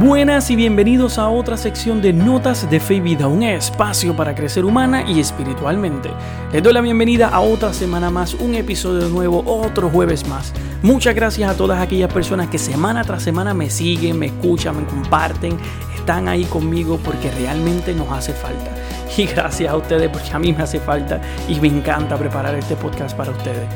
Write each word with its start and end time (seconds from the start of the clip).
Buenas 0.00 0.50
y 0.50 0.56
bienvenidos 0.56 1.18
a 1.18 1.28
otra 1.28 1.58
sección 1.58 2.00
de 2.00 2.14
Notas 2.14 2.70
de 2.70 2.80
Fe 2.80 2.94
y 2.94 3.00
Vida, 3.00 3.26
un 3.26 3.42
espacio 3.42 4.16
para 4.16 4.34
crecer 4.34 4.64
humana 4.64 5.04
y 5.06 5.20
espiritualmente. 5.20 6.08
Les 6.54 6.62
doy 6.62 6.72
la 6.72 6.80
bienvenida 6.80 7.28
a 7.28 7.40
otra 7.40 7.74
semana 7.74 8.08
más, 8.08 8.32
un 8.32 8.54
episodio 8.54 9.10
nuevo, 9.10 9.44
otro 9.44 9.90
jueves 9.90 10.26
más. 10.26 10.54
Muchas 10.80 11.14
gracias 11.14 11.50
a 11.50 11.54
todas 11.54 11.82
aquellas 11.82 12.10
personas 12.10 12.48
que 12.48 12.56
semana 12.56 13.04
tras 13.04 13.22
semana 13.22 13.52
me 13.52 13.68
siguen, 13.68 14.18
me 14.18 14.26
escuchan, 14.26 14.78
me 14.78 14.86
comparten, 14.86 15.58
están 15.94 16.28
ahí 16.28 16.44
conmigo 16.44 16.98
porque 17.04 17.30
realmente 17.32 17.92
nos 17.92 18.10
hace 18.10 18.32
falta. 18.32 18.70
Y 19.18 19.26
gracias 19.26 19.70
a 19.70 19.76
ustedes 19.76 20.08
porque 20.08 20.32
a 20.32 20.38
mí 20.38 20.54
me 20.54 20.62
hace 20.62 20.80
falta 20.80 21.20
y 21.46 21.60
me 21.60 21.68
encanta 21.68 22.16
preparar 22.16 22.54
este 22.54 22.74
podcast 22.74 23.14
para 23.14 23.32
ustedes. 23.32 23.68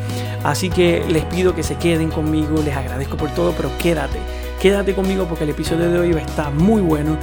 Así 0.43 0.70
que 0.70 1.04
les 1.06 1.27
pido 1.27 1.54
que 1.54 1.62
se 1.62 1.75
queden 1.75 2.11
conmigo, 2.11 2.62
les 2.64 2.75
agradezco 2.75 3.18
por 3.18 3.29
todo, 3.34 3.52
pero 3.54 3.68
quédate 3.77 4.44
Quédate 4.65 4.95
conmigo 4.95 5.27
porque 5.27 5.45
el 5.45 5.51
episodio 5.51 5.91
de 5.91 5.98
hoy 5.98 6.12
va 6.12 6.20
a 6.20 6.23
estar 6.23 6.51
muy 6.51 6.80
bueno. 6.80 7.19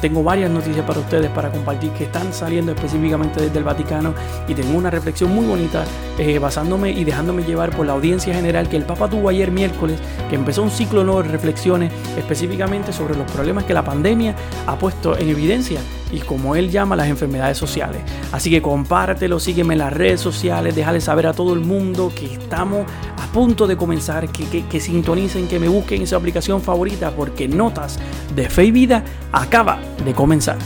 Tengo, 0.00 0.22
varias 0.22 0.50
noticias 0.50 0.82
para 0.86 1.00
ustedes 1.00 1.28
para 1.28 1.50
compartir 1.50 1.90
que 1.90 2.04
están 2.04 2.32
saliendo 2.32 2.72
específicamente 2.72 3.38
desde 3.38 3.58
el 3.58 3.64
Vaticano 3.64 4.14
y 4.48 4.54
tengo 4.54 4.78
una 4.78 4.88
reflexión 4.88 5.34
muy 5.34 5.44
bonita 5.44 5.84
eh, 6.18 6.38
basándome 6.38 6.90
y 6.92 7.04
dejándome 7.04 7.42
llevar 7.42 7.76
por 7.76 7.84
la 7.84 7.92
audiencia 7.92 8.32
general 8.32 8.70
que 8.70 8.78
el 8.78 8.84
Papa 8.84 9.10
tuvo 9.10 9.28
ayer 9.28 9.50
miércoles, 9.50 10.00
que 10.30 10.36
empezó 10.36 10.62
un 10.62 10.70
ciclo 10.70 11.04
nuevo 11.04 11.22
de 11.22 11.28
reflexiones 11.28 11.92
específicamente 12.16 12.94
sobre 12.94 13.14
los 13.14 13.30
problemas 13.30 13.64
que 13.64 13.74
la 13.74 13.84
pandemia 13.84 14.34
ha 14.66 14.78
puesto 14.78 15.18
en 15.18 15.28
evidencia 15.28 15.82
y 16.12 16.20
como 16.20 16.56
él 16.56 16.70
llama 16.70 16.96
las 16.96 17.08
enfermedades 17.08 17.58
sociales. 17.58 18.02
Así 18.32 18.50
que 18.50 18.62
compártelo, 18.62 19.38
sígueme 19.40 19.74
en 19.74 19.78
las 19.78 19.92
redes 19.92 20.20
sociales, 20.20 20.74
déjale 20.74 21.00
saber 21.00 21.26
a 21.26 21.32
todo 21.32 21.54
el 21.54 21.60
mundo 21.60 22.12
que 22.14 22.26
estamos 22.26 22.86
a 23.16 23.32
punto 23.32 23.66
de 23.66 23.76
comenzar, 23.76 24.28
que, 24.28 24.80
sintonicen, 24.80 25.48
que 25.48 25.58
me 25.58 25.68
busquen 25.68 26.00
en 26.00 26.06
su 26.06 26.16
aplicación 26.16 26.60
favorita 26.62 27.10
porque 27.12 27.48
Notas 27.48 27.98
de 28.34 28.48
Fe 28.48 28.64
y 28.64 28.70
Vida 28.70 29.04
acaba 29.32 29.78
de 30.04 30.12
comenzar. 30.12 30.58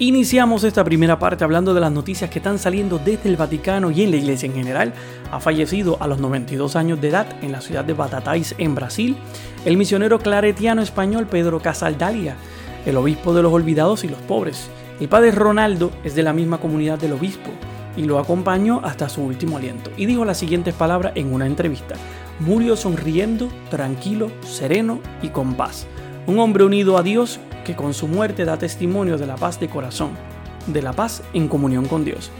Iniciamos 0.00 0.64
esta 0.64 0.82
primera 0.82 1.20
parte 1.20 1.44
hablando 1.44 1.72
de 1.72 1.80
las 1.80 1.92
noticias 1.92 2.28
que 2.28 2.40
están 2.40 2.58
saliendo 2.58 2.98
desde 2.98 3.28
el 3.28 3.36
Vaticano 3.36 3.92
y 3.92 4.02
en 4.02 4.10
la 4.10 4.16
iglesia 4.16 4.46
en 4.46 4.54
general. 4.54 4.92
Ha 5.30 5.38
fallecido 5.38 5.96
a 6.00 6.08
los 6.08 6.18
92 6.18 6.74
años 6.74 7.00
de 7.00 7.08
edad 7.08 7.26
en 7.42 7.52
la 7.52 7.60
ciudad 7.60 7.84
de 7.84 7.92
Batatais, 7.92 8.56
en 8.58 8.74
Brasil, 8.74 9.16
el 9.64 9.76
misionero 9.76 10.18
claretiano 10.18 10.82
español 10.82 11.28
Pedro 11.28 11.60
Casaldalia 11.60 12.36
el 12.86 12.96
obispo 12.96 13.34
de 13.34 13.42
los 13.42 13.52
olvidados 13.52 14.04
y 14.04 14.08
los 14.08 14.20
pobres. 14.20 14.68
El 15.00 15.08
padre 15.08 15.30
Ronaldo 15.30 15.90
es 16.04 16.14
de 16.14 16.22
la 16.22 16.32
misma 16.32 16.58
comunidad 16.58 16.98
del 16.98 17.12
obispo 17.12 17.50
y 17.96 18.04
lo 18.04 18.18
acompañó 18.18 18.80
hasta 18.84 19.08
su 19.08 19.22
último 19.22 19.56
aliento. 19.56 19.90
Y 19.96 20.06
dijo 20.06 20.24
las 20.24 20.38
siguientes 20.38 20.74
palabras 20.74 21.12
en 21.14 21.32
una 21.32 21.46
entrevista. 21.46 21.94
Murió 22.40 22.76
sonriendo, 22.76 23.48
tranquilo, 23.70 24.30
sereno 24.42 25.00
y 25.22 25.28
con 25.28 25.54
paz. 25.54 25.86
Un 26.26 26.38
hombre 26.38 26.64
unido 26.64 26.98
a 26.98 27.02
Dios 27.02 27.38
que 27.64 27.76
con 27.76 27.94
su 27.94 28.08
muerte 28.08 28.44
da 28.44 28.58
testimonio 28.58 29.18
de 29.18 29.26
la 29.26 29.36
paz 29.36 29.60
de 29.60 29.68
corazón, 29.68 30.10
de 30.66 30.82
la 30.82 30.92
paz 30.92 31.22
en 31.32 31.48
comunión 31.48 31.86
con 31.86 32.04
Dios. 32.04 32.30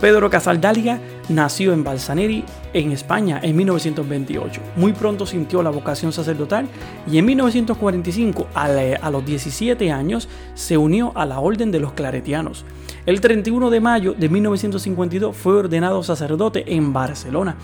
Pedro 0.00 0.28
Casaldáliga 0.28 1.00
nació 1.28 1.72
en 1.72 1.84
Balsaneri, 1.84 2.44
en 2.72 2.92
España, 2.92 3.40
en 3.42 3.56
1928. 3.56 4.60
Muy 4.76 4.92
pronto 4.92 5.26
sintió 5.26 5.62
la 5.62 5.70
vocación 5.70 6.12
sacerdotal 6.12 6.68
y 7.10 7.18
en 7.18 7.24
1945, 7.24 8.48
a, 8.54 9.10
los 9.10 9.24
17 9.24 9.90
años, 9.90 10.28
se 10.54 10.76
unió 10.76 11.12
a 11.14 11.26
la 11.26 11.40
Orden 11.40 11.70
de 11.70 11.80
los 11.80 11.92
Claretianos. 11.92 12.64
El 13.06 13.20
31 13.20 13.70
de 13.70 13.80
mayo 13.80 14.14
de 14.14 14.28
1952 14.28 15.36
fue 15.36 15.54
ordenado 15.54 16.02
sacerdote 16.02 16.74
en 16.74 16.92
Barcelona. 16.92 17.56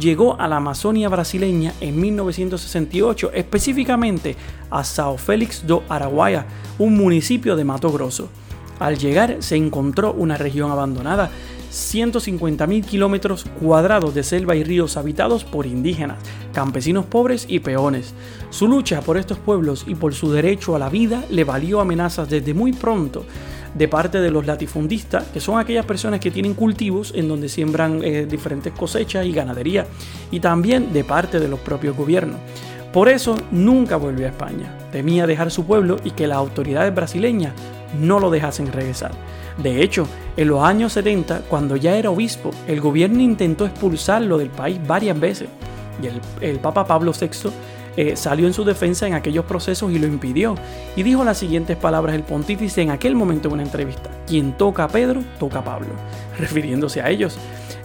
Llegó 0.00 0.40
a 0.40 0.48
la 0.48 0.56
Amazonia 0.56 1.10
brasileña 1.10 1.74
en 1.80 2.00
1968, 2.00 3.30
específicamente 3.34 4.36
a 4.70 4.84
Sao 4.84 5.18
Félix 5.18 5.66
do 5.66 5.82
Araguaia, 5.88 6.46
un 6.78 6.96
municipio 6.96 7.56
de 7.56 7.64
Mato 7.64 7.92
Grosso. 7.92 8.30
Al 8.78 8.98
llegar 8.98 9.36
se 9.40 9.56
encontró 9.56 10.12
una 10.12 10.36
región 10.36 10.70
abandonada 10.70 11.30
150.000 11.76 12.84
kilómetros 12.84 13.44
cuadrados 13.60 14.14
de 14.14 14.22
selva 14.22 14.56
y 14.56 14.64
ríos 14.64 14.96
habitados 14.96 15.44
por 15.44 15.66
indígenas, 15.66 16.18
campesinos 16.54 17.04
pobres 17.04 17.44
y 17.48 17.60
peones. 17.60 18.14
Su 18.48 18.66
lucha 18.66 19.02
por 19.02 19.18
estos 19.18 19.38
pueblos 19.38 19.84
y 19.86 19.94
por 19.94 20.14
su 20.14 20.32
derecho 20.32 20.74
a 20.74 20.78
la 20.78 20.88
vida 20.88 21.24
le 21.30 21.44
valió 21.44 21.80
amenazas 21.80 22.30
desde 22.30 22.54
muy 22.54 22.72
pronto 22.72 23.26
de 23.74 23.88
parte 23.88 24.20
de 24.20 24.30
los 24.30 24.46
latifundistas, 24.46 25.24
que 25.28 25.40
son 25.40 25.58
aquellas 25.58 25.84
personas 25.84 26.20
que 26.20 26.30
tienen 26.30 26.54
cultivos 26.54 27.12
en 27.14 27.28
donde 27.28 27.50
siembran 27.50 28.02
eh, 28.02 28.24
diferentes 28.24 28.72
cosechas 28.72 29.26
y 29.26 29.32
ganadería, 29.32 29.86
y 30.30 30.40
también 30.40 30.94
de 30.94 31.04
parte 31.04 31.38
de 31.38 31.48
los 31.48 31.60
propios 31.60 31.94
gobiernos. 31.94 32.38
Por 32.90 33.10
eso 33.10 33.36
nunca 33.50 33.96
volvió 33.96 34.24
a 34.24 34.30
España. 34.30 34.78
Temía 34.90 35.26
dejar 35.26 35.50
su 35.50 35.66
pueblo 35.66 35.98
y 36.04 36.12
que 36.12 36.26
las 36.26 36.38
autoridades 36.38 36.94
brasileñas 36.94 37.52
no 38.00 38.18
lo 38.18 38.30
dejasen 38.30 38.72
regresar. 38.72 39.12
De 39.58 39.82
hecho, 39.82 40.06
en 40.36 40.48
los 40.48 40.62
años 40.62 40.92
70, 40.92 41.42
cuando 41.48 41.76
ya 41.76 41.96
era 41.96 42.10
obispo, 42.10 42.50
el 42.66 42.80
gobierno 42.80 43.20
intentó 43.20 43.64
expulsarlo 43.64 44.36
del 44.38 44.50
país 44.50 44.78
varias 44.86 45.18
veces 45.18 45.48
y 46.02 46.44
el, 46.44 46.58
Papa 46.58 46.86
Pablo 46.86 47.12
VI 47.18 47.50
eh, 47.96 48.16
salió 48.16 48.46
en 48.46 48.52
su 48.52 48.64
defensa 48.64 49.06
en 49.06 49.14
aquellos 49.14 49.44
procesos 49.44 49.90
y 49.92 49.98
lo 49.98 50.06
impidió. 50.06 50.54
Y 50.94 51.02
dijo 51.02 51.24
las 51.24 51.38
siguientes 51.38 51.76
palabras 51.76 52.14
el 52.14 52.22
pontífice 52.22 52.82
en 52.82 52.90
aquel 52.90 53.14
momento 53.14 53.48
en 53.48 53.54
una 53.54 53.62
entrevista. 53.62 54.10
Quien 54.26 54.52
toca 54.52 54.84
a 54.84 54.88
Pedro, 54.88 55.22
toca 55.38 55.60
a 55.60 55.64
Pablo, 55.64 55.88
refiriéndose 56.38 57.00
a 57.00 57.08
ellos. 57.08 57.38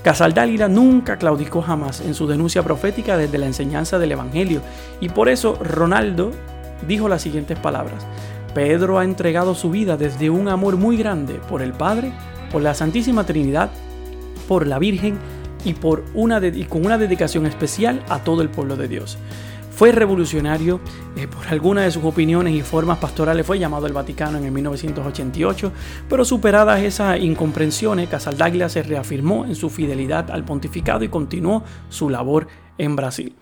Casaldálila 0.04 0.68
nunca 0.68 1.18
claudicó 1.18 1.62
jamás 1.62 2.02
en 2.02 2.16
su 2.16 2.28
denuncia 2.28 2.64
profética 2.64 3.18
desde 3.18 3.38
la 3.38 3.46
enseñanza 3.46 4.00
del 4.00 4.12
Evangelio. 4.12 4.62
Y 5.00 5.10
por 5.10 5.30
eso 5.30 5.58
Ronaldo 5.62 6.32
dijo 6.88 7.08
las 7.08 7.22
siguientes 7.22 7.58
palabras. 7.60 8.06
Pedro 8.54 9.00
ha 9.00 9.04
entregado 9.04 9.56
su 9.56 9.72
vida 9.72 9.98
desde 9.98 10.30
un 10.30 10.48
amor 10.48 10.78
muy 10.78 10.98
grande 10.98 11.36
por 11.50 11.62
el 11.62 11.74
Padre, 11.74 12.12
por 12.52 12.62
la 12.62 12.74
Santísima 12.74 13.26
Trinidad, 13.26 13.72
por 14.48 14.68
la 14.68 14.80
Virgen 14.80 15.18
y, 15.64 15.74
por 15.74 16.04
una 16.14 16.42
con 16.68 16.86
una 16.86 16.98
dedicación 16.98 17.46
especial 17.46 18.04
a 18.10 18.20
todo 18.20 18.42
el 18.42 18.50
pueblo 18.50 18.76
de 18.76 18.88
Dios. 18.88 19.18
Fue 19.74 19.92
revolucionario, 19.92 20.80
eh, 21.16 21.28
por 21.28 21.48
algunas 21.48 21.86
de 21.86 21.92
sus 21.92 22.04
opiniones 22.04 22.54
y 22.54 22.62
formas 22.62 23.00
pastorales 23.00 23.46
fue 23.46 23.58
llamado 23.58 23.88
el 23.88 23.94
Vaticano 23.94 24.38
en 24.38 24.46
el 24.46 24.52
1988, 24.52 25.72
pero 26.10 26.26
superadas 26.26 26.82
esas 26.82 27.20
incomprensiones, 27.20 28.10
Casaldaglia 28.10 28.70
se 28.70 28.84
reafirmó 28.84 29.46
en 29.46 29.56
su 29.56 29.70
fidelidad 29.70 30.30
al 30.30 30.44
pontificado 30.44 31.04
y 31.04 31.10
continuó 31.10 31.64
su 31.90 32.10
labor 32.10 32.48
en 32.78 32.96
Brasil. 32.96 33.34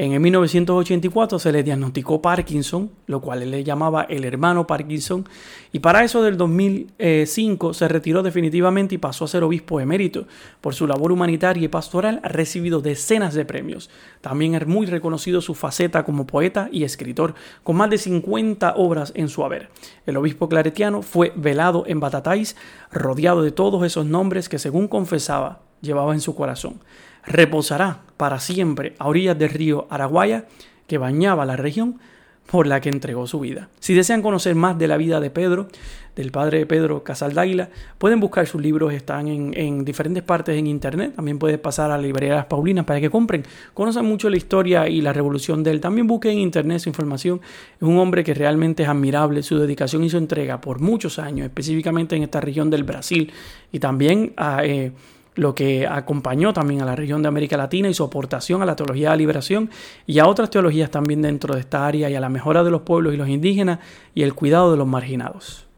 En 0.00 0.12
el 0.12 0.20
1984 0.20 1.40
se 1.40 1.50
le 1.50 1.64
diagnosticó 1.64 2.22
Parkinson, 2.22 2.88
lo 3.08 3.20
cual 3.20 3.42
él 3.42 3.50
le 3.50 3.64
llamaba 3.64 4.04
el 4.04 4.24
hermano 4.24 4.64
Parkinson, 4.64 5.28
y 5.72 5.80
para 5.80 6.04
eso 6.04 6.22
del 6.22 6.36
2005 6.36 7.74
se 7.74 7.88
retiró 7.88 8.22
definitivamente 8.22 8.94
y 8.94 8.98
pasó 8.98 9.24
a 9.24 9.28
ser 9.28 9.42
obispo 9.42 9.80
emérito. 9.80 10.28
Por 10.60 10.76
su 10.76 10.86
labor 10.86 11.10
humanitaria 11.10 11.64
y 11.64 11.68
pastoral 11.68 12.20
ha 12.22 12.28
recibido 12.28 12.80
decenas 12.80 13.34
de 13.34 13.44
premios. 13.44 13.90
También 14.20 14.54
es 14.54 14.68
muy 14.68 14.86
reconocido 14.86 15.40
su 15.40 15.56
faceta 15.56 16.04
como 16.04 16.28
poeta 16.28 16.68
y 16.70 16.84
escritor, 16.84 17.34
con 17.64 17.74
más 17.74 17.90
de 17.90 17.98
50 17.98 18.74
obras 18.76 19.12
en 19.16 19.28
su 19.28 19.44
haber. 19.44 19.68
El 20.06 20.16
obispo 20.16 20.48
claretiano 20.48 21.02
fue 21.02 21.32
velado 21.34 21.82
en 21.88 21.98
Batatais, 21.98 22.54
rodeado 22.92 23.42
de 23.42 23.50
todos 23.50 23.84
esos 23.84 24.06
nombres 24.06 24.48
que 24.48 24.60
según 24.60 24.86
confesaba 24.86 25.62
llevaba 25.80 26.14
en 26.14 26.20
su 26.20 26.36
corazón 26.36 26.78
reposará 27.28 28.00
para 28.16 28.40
siempre 28.40 28.94
a 28.98 29.06
orillas 29.06 29.38
del 29.38 29.50
río 29.50 29.86
Araguaya 29.90 30.46
que 30.86 30.98
bañaba 30.98 31.46
la 31.46 31.56
región 31.56 32.00
por 32.50 32.66
la 32.66 32.80
que 32.80 32.88
entregó 32.88 33.26
su 33.26 33.40
vida. 33.40 33.68
Si 33.78 33.92
desean 33.92 34.22
conocer 34.22 34.54
más 34.54 34.78
de 34.78 34.88
la 34.88 34.96
vida 34.96 35.20
de 35.20 35.28
Pedro, 35.28 35.68
del 36.16 36.32
padre 36.32 36.64
Pedro 36.64 37.04
Casal 37.04 37.34
pueden 37.98 38.20
buscar 38.20 38.46
sus 38.46 38.60
libros, 38.60 38.92
están 38.94 39.28
en, 39.28 39.84
diferentes 39.84 40.22
partes 40.22 40.56
en 40.56 40.66
internet, 40.66 41.12
también 41.14 41.38
pueden 41.38 41.60
pasar 41.60 41.90
a 41.90 41.96
la 41.96 42.02
librería 42.02 42.34
Las 42.34 42.46
Paulinas 42.46 42.86
para 42.86 43.00
que 43.00 43.10
compren, 43.10 43.44
conozcan 43.74 44.06
mucho 44.06 44.30
la 44.30 44.38
historia 44.38 44.88
y 44.88 45.02
la 45.02 45.12
revolución 45.12 45.62
de 45.62 45.72
él, 45.72 45.80
también 45.80 46.06
busquen 46.06 46.32
en 46.32 46.38
internet 46.38 46.80
su 46.80 46.88
información, 46.88 47.40
es 47.76 47.82
un 47.82 47.98
hombre 47.98 48.24
que 48.24 48.32
realmente 48.32 48.82
es 48.82 48.88
admirable, 48.88 49.42
su 49.42 49.58
dedicación 49.58 50.02
y 50.02 50.10
su 50.10 50.16
entrega 50.16 50.60
por 50.60 50.80
muchos 50.80 51.18
años, 51.18 51.46
específicamente 51.46 52.16
en 52.16 52.22
esta 52.22 52.40
región 52.40 52.70
del 52.70 52.84
Brasil 52.84 53.30
y 53.70 53.78
también 53.78 54.32
a... 54.36 54.64
Eh, 54.64 54.92
lo 55.38 55.54
que 55.54 55.86
acompañó 55.86 56.52
también 56.52 56.82
a 56.82 56.84
la 56.84 56.96
región 56.96 57.22
de 57.22 57.28
América 57.28 57.56
Latina 57.56 57.88
y 57.88 57.94
su 57.94 58.02
aportación 58.02 58.60
a 58.60 58.66
la 58.66 58.74
teología 58.74 59.10
de 59.10 59.12
la 59.12 59.16
liberación 59.16 59.70
y 60.04 60.18
a 60.18 60.26
otras 60.26 60.50
teologías 60.50 60.90
también 60.90 61.22
dentro 61.22 61.54
de 61.54 61.60
esta 61.60 61.86
área 61.86 62.10
y 62.10 62.16
a 62.16 62.20
la 62.20 62.28
mejora 62.28 62.64
de 62.64 62.72
los 62.72 62.82
pueblos 62.82 63.14
y 63.14 63.16
los 63.16 63.28
indígenas 63.28 63.78
y 64.16 64.24
el 64.24 64.34
cuidado 64.34 64.72
de 64.72 64.76
los 64.76 64.88
marginados. 64.88 65.68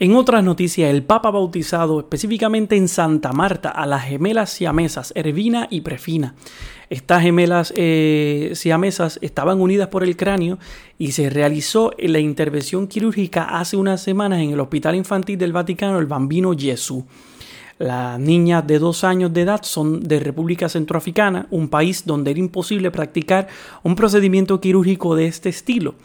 En 0.00 0.16
otras 0.16 0.42
noticias, 0.42 0.90
el 0.90 1.04
Papa 1.04 1.30
bautizado 1.30 2.00
específicamente 2.00 2.74
en 2.76 2.88
Santa 2.88 3.32
Marta 3.32 3.68
a 3.68 3.86
las 3.86 4.04
gemelas 4.04 4.50
siamesas, 4.50 5.12
Ervina 5.14 5.68
y 5.70 5.82
Prefina. 5.82 6.34
Estas 6.90 7.22
gemelas 7.22 7.72
eh, 7.76 8.50
siamesas 8.54 9.20
estaban 9.22 9.60
unidas 9.60 9.86
por 9.88 10.02
el 10.02 10.16
cráneo 10.16 10.58
y 10.98 11.12
se 11.12 11.30
realizó 11.30 11.92
la 11.96 12.18
intervención 12.18 12.88
quirúrgica 12.88 13.44
hace 13.44 13.76
unas 13.76 14.02
semanas 14.02 14.40
en 14.40 14.50
el 14.50 14.60
Hospital 14.60 14.96
Infantil 14.96 15.38
del 15.38 15.52
Vaticano, 15.52 16.00
el 16.00 16.06
Bambino 16.06 16.54
Jesús. 16.58 17.04
Las 17.78 18.20
niñas 18.20 18.64
de 18.66 18.78
dos 18.78 19.02
años 19.02 19.32
de 19.32 19.42
edad 19.42 19.62
son 19.62 20.00
de 20.00 20.20
República 20.20 20.68
Centroafricana, 20.68 21.48
un 21.50 21.68
país 21.68 22.06
donde 22.06 22.30
era 22.30 22.38
imposible 22.38 22.92
practicar 22.92 23.48
un 23.82 23.96
procedimiento 23.96 24.60
quirúrgico 24.60 25.16
de 25.16 25.26
este 25.26 25.48
estilo. 25.48 25.96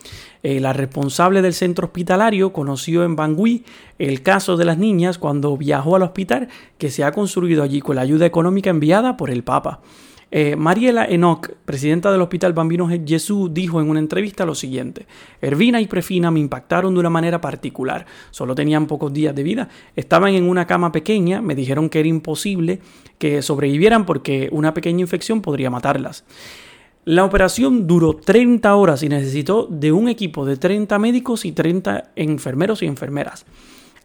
Eh, 0.42 0.60
la 0.60 0.74
responsable 0.74 1.42
del 1.42 1.54
centro 1.54 1.88
hospitalario 1.88 2.54
conoció 2.54 3.04
en 3.04 3.16
Bangui 3.16 3.66
el 4.00 4.24
caso 4.24 4.58
de 4.58 4.66
las 4.66 4.78
niñas 4.78 5.18
cuando 5.20 5.56
viajó 5.58 5.96
al 5.96 6.04
hospital 6.04 6.48
que 6.78 6.90
se 6.90 7.04
ha 7.04 7.12
construido 7.12 7.62
allí 7.62 7.82
con 7.82 7.98
la 7.98 8.02
ayuda 8.02 8.26
económica 8.26 8.70
enviada 8.70 9.16
por 9.16 9.30
el 9.30 9.44
Papa. 9.44 9.82
Eh, 10.32 10.56
Mariela 10.56 11.06
Enoch, 11.06 11.50
presidenta 11.66 12.12
del 12.12 12.22
Hospital 12.22 12.54
Bambino 12.54 12.88
Jesús, 12.88 13.52
dijo 13.54 13.82
en 13.82 13.90
una 13.90 14.00
entrevista 14.00 14.46
lo 14.46 14.54
siguiente: 14.56 15.08
Ervina 15.42 15.82
y 15.82 15.88
Prefina 15.88 16.30
me 16.32 16.40
impactaron 16.40 16.94
de 16.94 17.00
una 17.00 17.10
manera 17.10 17.42
particular. 17.42 18.06
Solo 18.32 18.54
tenían 18.54 18.86
pocos 18.88 19.12
días 19.12 19.36
de 19.36 19.44
vida. 19.44 19.70
Estaban 19.96 20.36
en 20.36 20.48
una 20.48 20.68
cama 20.68 20.92
pequeña. 20.92 21.42
Me 21.42 21.56
dijeron 21.56 21.90
que 21.90 22.00
era 22.00 22.10
imposible 22.10 22.80
que 23.18 23.42
sobrevivieran 23.42 24.06
porque 24.06 24.50
una 24.52 24.74
pequeña 24.74 25.02
infección 25.02 25.42
podría 25.42 25.70
matarlas. 25.70 26.24
La 27.06 27.26
operación 27.26 27.88
duró 27.88 28.16
30 28.16 28.76
horas 28.76 29.02
y 29.02 29.10
necesitó 29.10 29.66
de 29.66 29.92
un 29.92 30.10
equipo 30.10 30.46
de 30.46 30.58
30 30.58 31.00
médicos 31.00 31.44
y 31.44 31.54
30 31.54 32.12
enfermeros 32.16 32.84
y 32.84 32.86
enfermeras. 32.86 33.46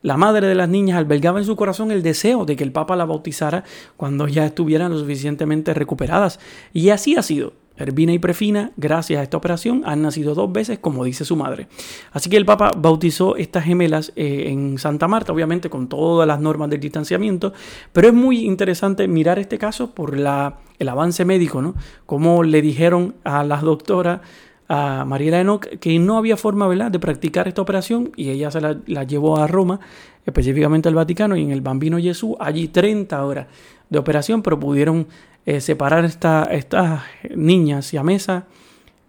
La 0.05 0.19
madre 0.19 0.47
de 0.47 0.55
las 0.55 0.69
niñas 0.69 0.99
albergaba 0.99 1.39
en 1.39 1.47
su 1.47 1.57
corazón 1.57 1.91
el 1.91 2.03
deseo 2.03 2.45
de 2.45 2.57
que 2.57 2.63
el 2.63 2.73
Papa 2.73 2.95
la 2.95 3.07
bautizara 3.07 3.65
cuando 3.97 4.29
ya 4.29 4.45
estuvieran 4.45 4.93
lo 4.93 4.99
suficientemente 4.99 5.73
recuperadas. 5.73 6.41
Y 6.75 6.91
así 6.91 7.17
ha 7.17 7.23
sido. 7.23 7.55
Ervina 7.79 8.13
y 8.13 8.19
Prefina, 8.19 8.71
gracias 8.77 9.19
a 9.19 9.23
esta 9.23 9.39
operación, 9.39 9.83
han 9.87 10.03
nacido 10.03 10.35
dos 10.35 10.53
veces, 10.53 10.79
como 10.79 11.05
dice 11.05 11.25
su 11.25 11.37
madre. 11.37 11.69
Así 12.13 12.29
que 12.29 12.37
el 12.37 12.45
Papa 12.45 12.73
bautizó 12.77 13.37
estas 13.37 13.65
gemelas 13.65 14.13
eh, 14.15 14.45
en 14.49 14.77
Santa 14.77 15.09
Marta, 15.09 15.33
obviamente 15.33 15.71
con 15.71 15.89
todas 15.89 16.29
las 16.29 16.39
normas 16.39 16.69
del 16.69 16.81
distanciamiento, 16.81 17.55
pero 17.95 18.09
es 18.09 18.15
muy 18.15 18.45
interesante 18.45 19.09
mirar 19.09 19.39
este 19.39 19.57
caso 19.57 19.95
por 19.95 20.19
la, 20.19 20.59
el 20.79 20.89
avance 20.91 21.25
médico, 21.25 21.63
¿no? 21.63 21.77
Como 22.05 22.43
le 22.43 22.61
dijeron 22.61 23.15
a 23.25 23.43
las 23.43 23.63
doctoras 23.63 24.21
a 24.69 25.05
Mariela 25.05 25.41
Enoch 25.41 25.67
que 25.79 25.99
no 25.99 26.17
había 26.17 26.37
forma 26.37 26.67
¿verdad? 26.67 26.91
de 26.91 26.99
practicar 26.99 27.49
esta 27.49 27.63
operación 27.63 28.13
y 28.17 28.31
ella 28.31 28.51
se 28.51 28.61
la, 28.61 29.05
llevó 29.05 29.37
a 29.37 29.47
Roma, 29.47 29.81
específicamente 30.25 30.89
al 30.89 30.95
Vaticano 30.95 31.37
y 31.37 31.43
en 31.43 31.51
el 31.51 31.61
Bambino 31.61 31.99
Jesús, 31.99 32.37
allí 32.41 32.69
30 32.69 33.25
horas 33.25 33.47
de 33.91 33.99
operación, 33.99 34.43
pero 34.43 34.59
pudieron 34.59 35.07
eh, 35.47 35.61
separar 35.61 36.05
esta, 36.05 36.45
estas 36.45 37.03
niñas 37.35 37.93
y 37.93 37.99
a 37.99 38.03
mesa 38.03 38.47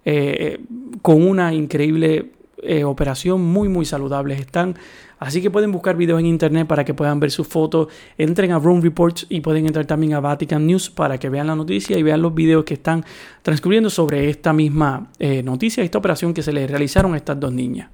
eh, 0.03 0.59
con 1.01 1.25
una 1.27 1.53
increíble 1.53 2.31
eh, 2.67 2.83
operación 2.83 3.41
muy 3.41 3.69
muy 3.69 3.85
saludables 3.85 4.39
están 4.39 4.75
Así 5.19 5.41
que 5.41 5.49
pueden 5.49 5.71
buscar 5.71 5.95
videos 5.95 6.19
en 6.19 6.25
internet 6.25 6.67
para 6.67 6.83
que 6.83 6.93
puedan 6.93 7.19
ver 7.19 7.31
sus 7.31 7.47
fotos. 7.47 7.87
Entren 8.17 8.51
a 8.51 8.59
Room 8.59 8.81
Reports 8.81 9.25
y 9.29 9.41
pueden 9.41 9.65
entrar 9.65 9.85
también 9.85 10.13
a 10.13 10.19
Vatican 10.19 10.65
News 10.67 10.89
para 10.89 11.17
que 11.17 11.29
vean 11.29 11.47
la 11.47 11.55
noticia 11.55 11.97
y 11.97 12.03
vean 12.03 12.21
los 12.21 12.33
videos 12.33 12.65
que 12.65 12.73
están 12.73 13.03
transcurriendo 13.41 13.89
sobre 13.89 14.29
esta 14.29 14.51
misma 14.51 15.07
eh, 15.19 15.41
noticia, 15.41 15.83
esta 15.83 15.97
operación 15.97 16.33
que 16.33 16.41
se 16.41 16.51
le 16.51 16.67
realizaron 16.67 17.13
a 17.13 17.17
estas 17.17 17.39
dos 17.39 17.53
niñas. 17.53 17.89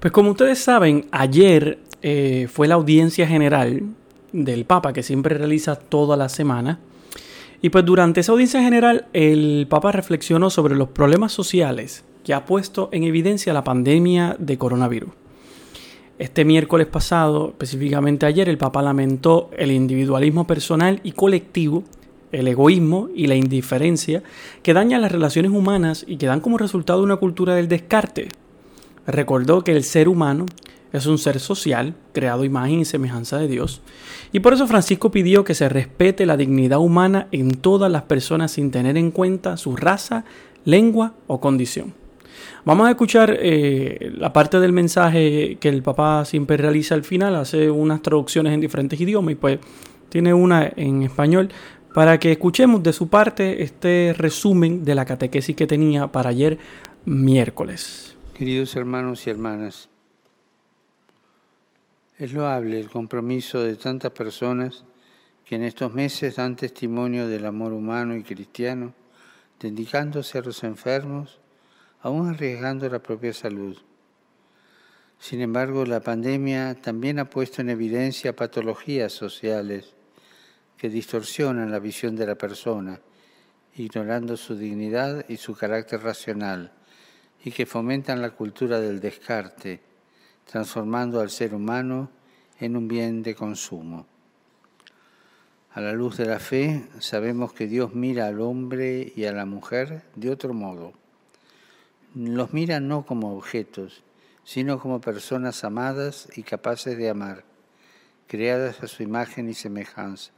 Pues 0.00 0.12
como 0.12 0.30
ustedes 0.30 0.58
saben, 0.58 1.06
ayer 1.12 1.78
eh, 2.00 2.48
fue 2.50 2.66
la 2.68 2.74
audiencia 2.74 3.26
general 3.26 3.82
del 4.32 4.64
Papa 4.64 4.92
que 4.92 5.02
siempre 5.02 5.36
realiza 5.36 5.76
toda 5.76 6.16
la 6.16 6.28
semana. 6.28 6.80
Y 7.60 7.68
pues 7.68 7.84
durante 7.84 8.20
esa 8.20 8.32
audiencia 8.32 8.62
general 8.62 9.06
el 9.12 9.66
Papa 9.68 9.92
reflexionó 9.92 10.50
sobre 10.50 10.74
los 10.74 10.88
problemas 10.88 11.32
sociales 11.32 12.02
que 12.24 12.34
ha 12.34 12.44
puesto 12.44 12.88
en 12.92 13.04
evidencia 13.04 13.52
la 13.52 13.64
pandemia 13.64 14.36
de 14.38 14.58
coronavirus. 14.58 15.10
Este 16.18 16.44
miércoles 16.44 16.86
pasado, 16.86 17.48
específicamente 17.48 18.26
ayer, 18.26 18.48
el 18.48 18.58
Papa 18.58 18.82
lamentó 18.82 19.50
el 19.56 19.72
individualismo 19.72 20.46
personal 20.46 21.00
y 21.02 21.12
colectivo, 21.12 21.84
el 22.30 22.46
egoísmo 22.48 23.08
y 23.14 23.26
la 23.26 23.34
indiferencia 23.34 24.22
que 24.62 24.72
dañan 24.72 25.00
las 25.00 25.10
relaciones 25.10 25.50
humanas 25.50 26.04
y 26.06 26.18
que 26.18 26.26
dan 26.26 26.40
como 26.40 26.58
resultado 26.58 27.02
una 27.02 27.16
cultura 27.16 27.54
del 27.54 27.68
descarte. 27.68 28.28
Recordó 29.06 29.64
que 29.64 29.72
el 29.72 29.82
ser 29.82 30.08
humano 30.08 30.46
es 30.92 31.06
un 31.06 31.18
ser 31.18 31.40
social, 31.40 31.94
creado 32.12 32.44
imagen 32.44 32.80
y 32.80 32.84
semejanza 32.84 33.38
de 33.38 33.48
Dios, 33.48 33.80
y 34.30 34.40
por 34.40 34.52
eso 34.52 34.66
Francisco 34.66 35.10
pidió 35.10 35.42
que 35.42 35.54
se 35.54 35.68
respete 35.68 36.26
la 36.26 36.36
dignidad 36.36 36.78
humana 36.78 37.28
en 37.32 37.52
todas 37.52 37.90
las 37.90 38.02
personas 38.02 38.52
sin 38.52 38.70
tener 38.70 38.96
en 38.96 39.10
cuenta 39.10 39.56
su 39.56 39.74
raza, 39.74 40.24
lengua 40.64 41.14
o 41.26 41.40
condición. 41.40 42.01
Vamos 42.64 42.86
a 42.86 42.90
escuchar 42.90 43.36
eh, 43.40 44.12
la 44.14 44.32
parte 44.32 44.60
del 44.60 44.72
mensaje 44.72 45.56
que 45.58 45.68
el 45.68 45.82
papá 45.82 46.24
siempre 46.24 46.56
realiza 46.56 46.94
al 46.94 47.02
final, 47.02 47.34
hace 47.34 47.68
unas 47.68 48.02
traducciones 48.02 48.52
en 48.52 48.60
diferentes 48.60 49.00
idiomas 49.00 49.32
y 49.32 49.34
pues 49.34 49.58
tiene 50.08 50.32
una 50.32 50.70
en 50.76 51.02
español 51.02 51.48
para 51.92 52.20
que 52.20 52.30
escuchemos 52.30 52.80
de 52.84 52.92
su 52.92 53.08
parte 53.08 53.64
este 53.64 54.14
resumen 54.16 54.84
de 54.84 54.94
la 54.94 55.04
catequesis 55.04 55.56
que 55.56 55.66
tenía 55.66 56.06
para 56.06 56.30
ayer 56.30 56.56
miércoles. 57.04 58.16
Queridos 58.32 58.76
hermanos 58.76 59.26
y 59.26 59.30
hermanas, 59.30 59.88
es 62.16 62.32
loable 62.32 62.78
el 62.78 62.90
compromiso 62.90 63.60
de 63.60 63.74
tantas 63.74 64.12
personas 64.12 64.84
que 65.44 65.56
en 65.56 65.64
estos 65.64 65.92
meses 65.92 66.36
dan 66.36 66.54
testimonio 66.54 67.26
del 67.26 67.44
amor 67.44 67.72
humano 67.72 68.14
y 68.14 68.22
cristiano, 68.22 68.94
dedicándose 69.58 70.38
a 70.38 70.42
los 70.42 70.62
enfermos 70.62 71.41
aún 72.02 72.28
arriesgando 72.28 72.88
la 72.88 73.00
propia 73.00 73.32
salud. 73.32 73.78
Sin 75.18 75.40
embargo, 75.40 75.86
la 75.86 76.00
pandemia 76.00 76.74
también 76.74 77.20
ha 77.20 77.30
puesto 77.30 77.62
en 77.62 77.70
evidencia 77.70 78.34
patologías 78.34 79.12
sociales 79.12 79.94
que 80.76 80.88
distorsionan 80.88 81.70
la 81.70 81.78
visión 81.78 82.16
de 82.16 82.26
la 82.26 82.34
persona, 82.34 83.00
ignorando 83.76 84.36
su 84.36 84.56
dignidad 84.56 85.24
y 85.28 85.36
su 85.36 85.54
carácter 85.54 86.02
racional, 86.02 86.72
y 87.44 87.52
que 87.52 87.66
fomentan 87.66 88.20
la 88.20 88.30
cultura 88.30 88.80
del 88.80 88.98
descarte, 88.98 89.80
transformando 90.44 91.20
al 91.20 91.30
ser 91.30 91.54
humano 91.54 92.10
en 92.58 92.76
un 92.76 92.88
bien 92.88 93.22
de 93.22 93.36
consumo. 93.36 94.06
A 95.72 95.80
la 95.80 95.92
luz 95.92 96.16
de 96.16 96.26
la 96.26 96.40
fe, 96.40 96.84
sabemos 96.98 97.52
que 97.52 97.68
Dios 97.68 97.94
mira 97.94 98.26
al 98.26 98.40
hombre 98.40 99.12
y 99.14 99.24
a 99.24 99.32
la 99.32 99.46
mujer 99.46 100.02
de 100.16 100.30
otro 100.30 100.52
modo 100.52 101.01
los 102.14 102.52
mira 102.52 102.80
no 102.80 103.06
como 103.06 103.34
objetos, 103.34 104.02
sino 104.44 104.78
como 104.78 105.00
personas 105.00 105.64
amadas 105.64 106.28
y 106.36 106.42
capaces 106.42 106.98
de 106.98 107.08
amar, 107.08 107.44
creadas 108.26 108.82
a 108.82 108.88
su 108.88 109.02
imagen 109.02 109.48
y 109.48 109.54
semejanza. 109.54 110.32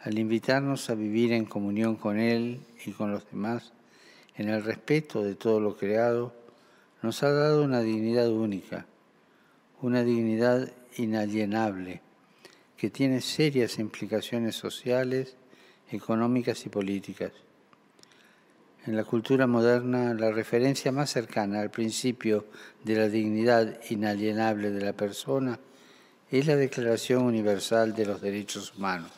Al 0.00 0.18
invitarnos 0.18 0.88
a 0.88 0.94
vivir 0.94 1.32
en 1.32 1.44
comunión 1.44 1.96
con 1.96 2.18
Él 2.18 2.60
y 2.86 2.92
con 2.92 3.12
los 3.12 3.28
demás, 3.30 3.72
en 4.36 4.48
el 4.48 4.64
respeto 4.64 5.22
de 5.22 5.34
todo 5.34 5.60
lo 5.60 5.76
creado, 5.76 6.34
nos 7.02 7.22
ha 7.22 7.30
dado 7.30 7.64
una 7.64 7.80
dignidad 7.80 8.30
única, 8.30 8.86
una 9.80 10.02
dignidad 10.02 10.72
inalienable, 10.96 12.00
que 12.76 12.90
tiene 12.90 13.20
serias 13.20 13.78
implicaciones 13.78 14.56
sociales, 14.56 15.36
económicas 15.90 16.64
y 16.66 16.68
políticas. 16.68 17.32
En 18.84 18.96
la 18.96 19.04
cultura 19.04 19.46
moderna, 19.46 20.12
la 20.12 20.32
referencia 20.32 20.90
más 20.90 21.10
cercana 21.10 21.60
al 21.60 21.70
principio 21.70 22.46
de 22.82 22.96
la 22.96 23.08
dignidad 23.08 23.78
inalienable 23.90 24.72
de 24.72 24.84
la 24.84 24.92
persona 24.92 25.60
es 26.28 26.48
la 26.48 26.56
Declaración 26.56 27.22
Universal 27.22 27.94
de 27.94 28.06
los 28.06 28.20
Derechos 28.20 28.74
Humanos. 28.76 29.12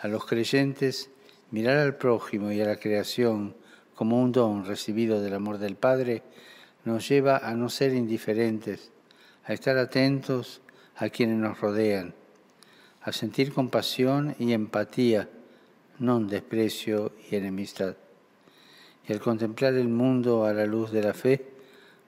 A 0.00 0.08
los 0.08 0.24
creyentes, 0.24 1.10
mirar 1.50 1.76
al 1.76 1.96
prójimo 1.96 2.50
y 2.50 2.62
a 2.62 2.66
la 2.66 2.76
creación 2.76 3.54
como 3.94 4.22
un 4.22 4.32
don 4.32 4.64
recibido 4.64 5.20
del 5.20 5.34
amor 5.34 5.58
del 5.58 5.76
Padre 5.76 6.22
nos 6.86 7.06
lleva 7.06 7.36
a 7.36 7.52
no 7.52 7.68
ser 7.68 7.92
indiferentes, 7.92 8.90
a 9.44 9.52
estar 9.52 9.76
atentos 9.76 10.62
a 10.96 11.10
quienes 11.10 11.36
nos 11.36 11.60
rodean, 11.60 12.14
a 13.02 13.12
sentir 13.12 13.52
compasión 13.52 14.34
y 14.38 14.54
empatía, 14.54 15.28
no 15.98 16.20
desprecio 16.20 17.12
y 17.30 17.36
enemistad 17.36 17.96
y 19.06 19.12
al 19.12 19.20
contemplar 19.20 19.74
el 19.74 19.88
mundo 19.88 20.44
a 20.44 20.52
la 20.52 20.66
luz 20.66 20.90
de 20.90 21.02
la 21.02 21.14
fe, 21.14 21.46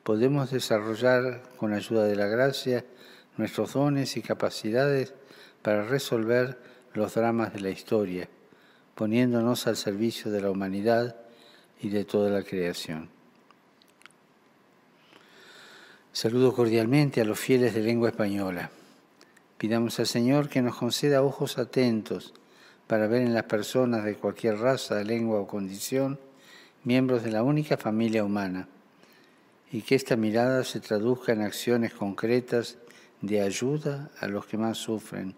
podemos 0.03 0.51
desarrollar 0.51 1.43
con 1.57 1.73
ayuda 1.73 2.05
de 2.05 2.17
la 2.17 2.27
gracia 2.27 2.85
nuestros 3.37 3.75
dones 3.75 4.17
y 4.17 4.23
capacidades 4.23 5.13
para 5.63 5.85
resolver 5.85 6.59
los 6.95 7.15
dramas 7.15 7.53
de 7.53 7.61
la 7.61 7.71
historia, 7.71 8.29
poniéndonos 8.95 9.67
al 9.67 9.77
servicio 9.77 10.31
de 10.31 10.41
la 10.41 10.51
humanidad 10.51 11.17
y 11.81 11.91
de 11.91 12.05
toda 12.05 12.31
la 12.31 12.43
creación. 12.43 13.11
Saludo 16.13 16.55
cordialmente 16.55 17.21
a 17.21 17.27
los 17.27 17.39
fieles 17.39 17.75
de 17.75 17.83
lengua 17.83 18.09
española. 18.09 18.71
Pidamos 19.59 19.99
al 19.99 20.07
Señor 20.07 20.49
que 20.49 20.63
nos 20.63 20.77
conceda 20.77 21.23
ojos 21.23 21.59
atentos 21.59 22.33
para 22.87 23.07
ver 23.07 23.21
en 23.21 23.35
las 23.35 23.45
personas 23.45 24.05
de 24.05 24.15
cualquier 24.15 24.57
raza, 24.57 25.03
lengua 25.05 25.41
o 25.41 25.47
condición 25.47 26.19
miembros 26.87 27.25
de 27.25 27.33
la 27.33 27.43
única 27.43 27.77
familia 27.77 28.23
humana, 28.23 28.69
y 29.73 29.83
que 29.83 29.97
esta 29.97 30.15
mirada 30.15 30.63
se 30.63 30.79
traduzca 30.79 31.33
en 31.33 31.43
acciones 31.43 31.93
concretas 31.93 32.79
de 33.21 33.41
ayuda 33.41 34.09
a 34.21 34.29
los 34.29 34.47
que 34.47 34.57
más 34.57 34.79
sufren 34.79 35.35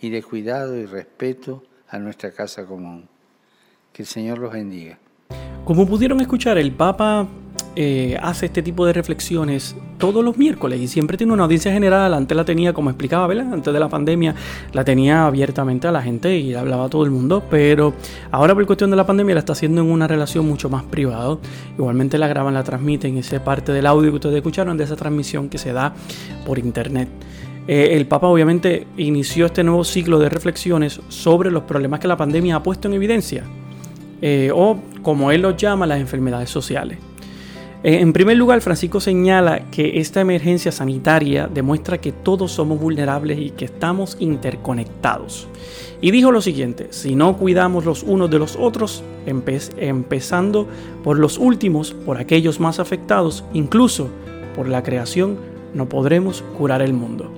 y 0.00 0.08
de 0.08 0.22
cuidado 0.22 0.74
y 0.74 0.86
respeto 0.86 1.62
a 1.90 1.98
nuestra 1.98 2.32
casa 2.32 2.64
común. 2.64 3.08
Que 3.92 4.02
el 4.02 4.08
Señor 4.08 4.38
los 4.38 4.52
bendiga. 4.52 4.98
Como 5.66 5.86
pudieron 5.86 6.18
escuchar, 6.20 6.56
el 6.56 6.72
Papa 6.72 7.28
eh, 7.76 8.16
hace 8.22 8.46
este 8.46 8.62
tipo 8.62 8.86
de 8.86 8.94
reflexiones 8.94 9.76
todos 9.98 10.24
los 10.24 10.38
miércoles 10.38 10.80
y 10.80 10.88
siempre 10.88 11.18
tiene 11.18 11.34
una 11.34 11.44
audiencia 11.44 11.70
general. 11.70 12.14
Antes 12.14 12.34
la 12.34 12.44
tenía, 12.44 12.72
como 12.72 12.88
explicaba, 12.88 13.26
¿verdad? 13.26 13.52
Antes 13.52 13.72
de 13.72 13.78
la 13.78 13.88
pandemia, 13.88 14.34
la 14.72 14.82
tenía 14.82 15.26
abiertamente 15.26 15.86
a 15.86 15.92
la 15.92 16.02
gente 16.02 16.38
y 16.38 16.54
hablaba 16.54 16.86
a 16.86 16.88
todo 16.88 17.04
el 17.04 17.10
mundo. 17.10 17.42
Pero 17.50 17.92
ahora, 18.30 18.54
por 18.54 18.64
cuestión 18.66 18.90
de 18.90 18.96
la 18.96 19.04
pandemia, 19.04 19.34
la 19.34 19.40
está 19.40 19.52
haciendo 19.52 19.82
en 19.82 19.90
una 19.90 20.08
relación 20.08 20.46
mucho 20.46 20.70
más 20.70 20.84
privada. 20.84 21.38
Igualmente 21.76 22.18
la 22.18 22.28
graban, 22.28 22.54
la 22.54 22.64
transmiten. 22.64 23.18
Esa 23.18 23.44
parte 23.44 23.72
del 23.72 23.86
audio 23.86 24.10
que 24.10 24.16
ustedes 24.16 24.36
escucharon 24.36 24.76
de 24.76 24.84
esa 24.84 24.96
transmisión 24.96 25.48
que 25.48 25.58
se 25.58 25.72
da 25.72 25.94
por 26.46 26.58
internet. 26.58 27.08
Eh, 27.68 27.90
el 27.92 28.06
Papa 28.06 28.28
obviamente 28.28 28.86
inició 28.96 29.46
este 29.46 29.64
nuevo 29.64 29.84
ciclo 29.84 30.18
de 30.18 30.28
reflexiones 30.28 31.00
sobre 31.08 31.50
los 31.50 31.64
problemas 31.64 32.00
que 32.00 32.08
la 32.08 32.16
pandemia 32.16 32.56
ha 32.56 32.62
puesto 32.62 32.86
en 32.88 32.94
evidencia, 32.94 33.42
eh, 34.22 34.50
o 34.54 34.78
como 35.02 35.32
él 35.32 35.42
los 35.42 35.56
llama, 35.56 35.86
las 35.86 36.00
enfermedades 36.00 36.48
sociales. 36.48 36.98
Eh, 37.86 38.00
en 38.00 38.12
primer 38.12 38.36
lugar, 38.36 38.60
Francisco 38.62 38.98
señala 38.98 39.70
que 39.70 40.00
esta 40.00 40.20
emergencia 40.20 40.72
sanitaria 40.72 41.46
demuestra 41.46 41.98
que 41.98 42.10
todos 42.10 42.50
somos 42.50 42.80
vulnerables 42.80 43.38
y 43.38 43.50
que 43.50 43.66
estamos 43.66 44.16
interconectados. 44.18 45.46
Y 46.00 46.10
dijo 46.10 46.32
lo 46.32 46.40
siguiente, 46.40 46.88
si 46.90 47.14
no 47.14 47.36
cuidamos 47.36 47.84
los 47.84 48.02
unos 48.02 48.28
de 48.28 48.40
los 48.40 48.56
otros, 48.56 49.04
empezando 49.24 50.66
por 51.04 51.16
los 51.16 51.38
últimos, 51.38 51.92
por 51.92 52.18
aquellos 52.18 52.58
más 52.58 52.80
afectados, 52.80 53.44
incluso 53.54 54.08
por 54.56 54.68
la 54.68 54.82
creación, 54.82 55.36
no 55.72 55.88
podremos 55.88 56.42
curar 56.58 56.82
el 56.82 56.92
mundo. 56.92 57.30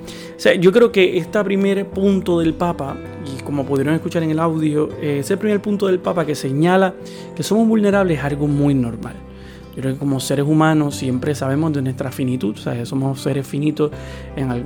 yo 0.61 0.73
creo 0.73 0.91
que 0.93 1.19
este 1.19 1.45
primer 1.45 1.87
punto 1.91 2.39
del 2.39 2.55
Papa, 2.55 2.97
y 3.37 3.43
como 3.43 3.67
pudieron 3.67 3.93
escuchar 3.93 4.23
en 4.23 4.31
el 4.31 4.39
audio, 4.39 4.89
eh, 5.03 5.19
ese 5.19 5.37
primer 5.37 5.61
punto 5.61 5.89
del 5.89 5.99
Papa 5.99 6.25
que 6.25 6.35
señala 6.35 6.95
que 7.37 7.43
somos 7.43 7.69
vulnerables 7.69 8.19
es 8.19 8.25
algo 8.25 8.47
muy 8.47 8.73
normal. 8.73 9.28
Yo 9.79 9.83
creo 9.83 9.95
que 9.95 10.01
como 10.01 10.19
seres 10.19 10.45
humanos 10.45 10.97
siempre 10.97 11.37
sabemos 11.37 11.73
de 11.73 11.83
nuestra 11.83 12.11
finitud, 12.11 12.57
sea, 12.57 12.85
somos 12.85 13.21
seres 13.21 13.47
finitos 13.47 13.93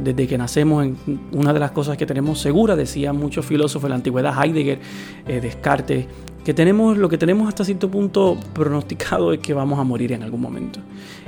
desde 0.03 0.27
que 0.27 0.39
nacemos. 0.39 0.87
En 0.87 0.97
una 1.33 1.53
de 1.53 1.61
las 1.61 1.73
cosas 1.73 1.99
que 1.99 2.07
tenemos 2.07 2.41
segura, 2.41 2.77
decía 2.77 3.13
muchos 3.13 3.45
filósofos 3.45 3.83
de 3.83 3.89
la 3.91 3.97
antigüedad, 3.97 4.35
Heidegger, 4.43 4.81
eh, 5.29 5.39
Descartes, 5.43 6.07
que 6.43 6.55
tenemos 6.55 6.97
lo 6.97 7.11
que 7.11 7.19
tenemos 7.19 7.47
hasta 7.47 7.63
cierto 7.63 7.91
punto 7.91 8.39
pronosticado 8.55 9.35
es 9.35 9.41
que 9.41 9.53
vamos 9.53 9.79
a 9.79 9.85
morir 9.85 10.13
en 10.13 10.23
algún 10.23 10.41
momento. 10.41 10.81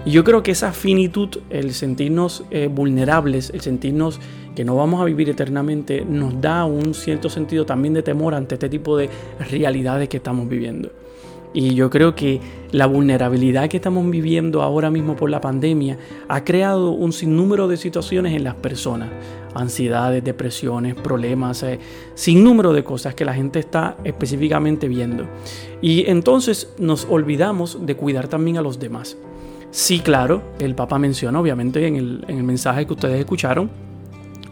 Y 0.06 0.12
yo 0.12 0.24
creo 0.24 0.42
que 0.42 0.52
esa 0.52 0.72
finitud, 0.72 1.40
el 1.50 1.74
sentirnos 1.74 2.42
eh, 2.50 2.70
vulnerables, 2.72 3.50
el 3.50 3.60
sentirnos 3.60 4.18
que 4.56 4.64
no 4.64 4.76
vamos 4.76 5.02
a 5.02 5.04
vivir 5.04 5.28
eternamente, 5.28 6.06
nos 6.08 6.40
da 6.40 6.64
un 6.64 6.94
cierto 6.94 7.28
sentido 7.28 7.66
también 7.66 7.92
de 7.92 8.02
temor 8.02 8.34
ante 8.34 8.54
este 8.54 8.70
tipo 8.70 8.96
de 8.96 9.10
realidades 9.50 10.08
que 10.08 10.16
estamos 10.16 10.48
viviendo. 10.48 10.90
Y 11.54 11.74
yo 11.76 11.88
creo 11.88 12.16
que 12.16 12.40
la 12.72 12.86
vulnerabilidad 12.86 13.68
que 13.68 13.76
estamos 13.76 14.10
viviendo 14.10 14.60
ahora 14.60 14.90
mismo 14.90 15.14
por 15.14 15.30
la 15.30 15.40
pandemia 15.40 15.96
ha 16.26 16.42
creado 16.42 16.90
un 16.90 17.12
sinnúmero 17.12 17.68
de 17.68 17.76
situaciones 17.76 18.34
en 18.34 18.42
las 18.42 18.56
personas. 18.56 19.10
Ansiedades, 19.54 20.24
depresiones, 20.24 20.96
problemas, 20.96 21.62
eh, 21.62 21.78
sin 22.14 22.42
número 22.42 22.72
de 22.72 22.82
cosas 22.82 23.14
que 23.14 23.24
la 23.24 23.34
gente 23.34 23.60
está 23.60 23.96
específicamente 24.02 24.88
viendo. 24.88 25.28
Y 25.80 26.10
entonces 26.10 26.74
nos 26.76 27.06
olvidamos 27.08 27.86
de 27.86 27.94
cuidar 27.94 28.26
también 28.26 28.58
a 28.58 28.62
los 28.62 28.80
demás. 28.80 29.16
Sí, 29.70 30.00
claro, 30.00 30.42
el 30.58 30.74
Papa 30.74 30.98
menciona 30.98 31.38
obviamente 31.38 31.86
en 31.86 31.94
el, 31.94 32.24
en 32.26 32.38
el 32.38 32.44
mensaje 32.44 32.84
que 32.84 32.94
ustedes 32.94 33.20
escucharon 33.20 33.70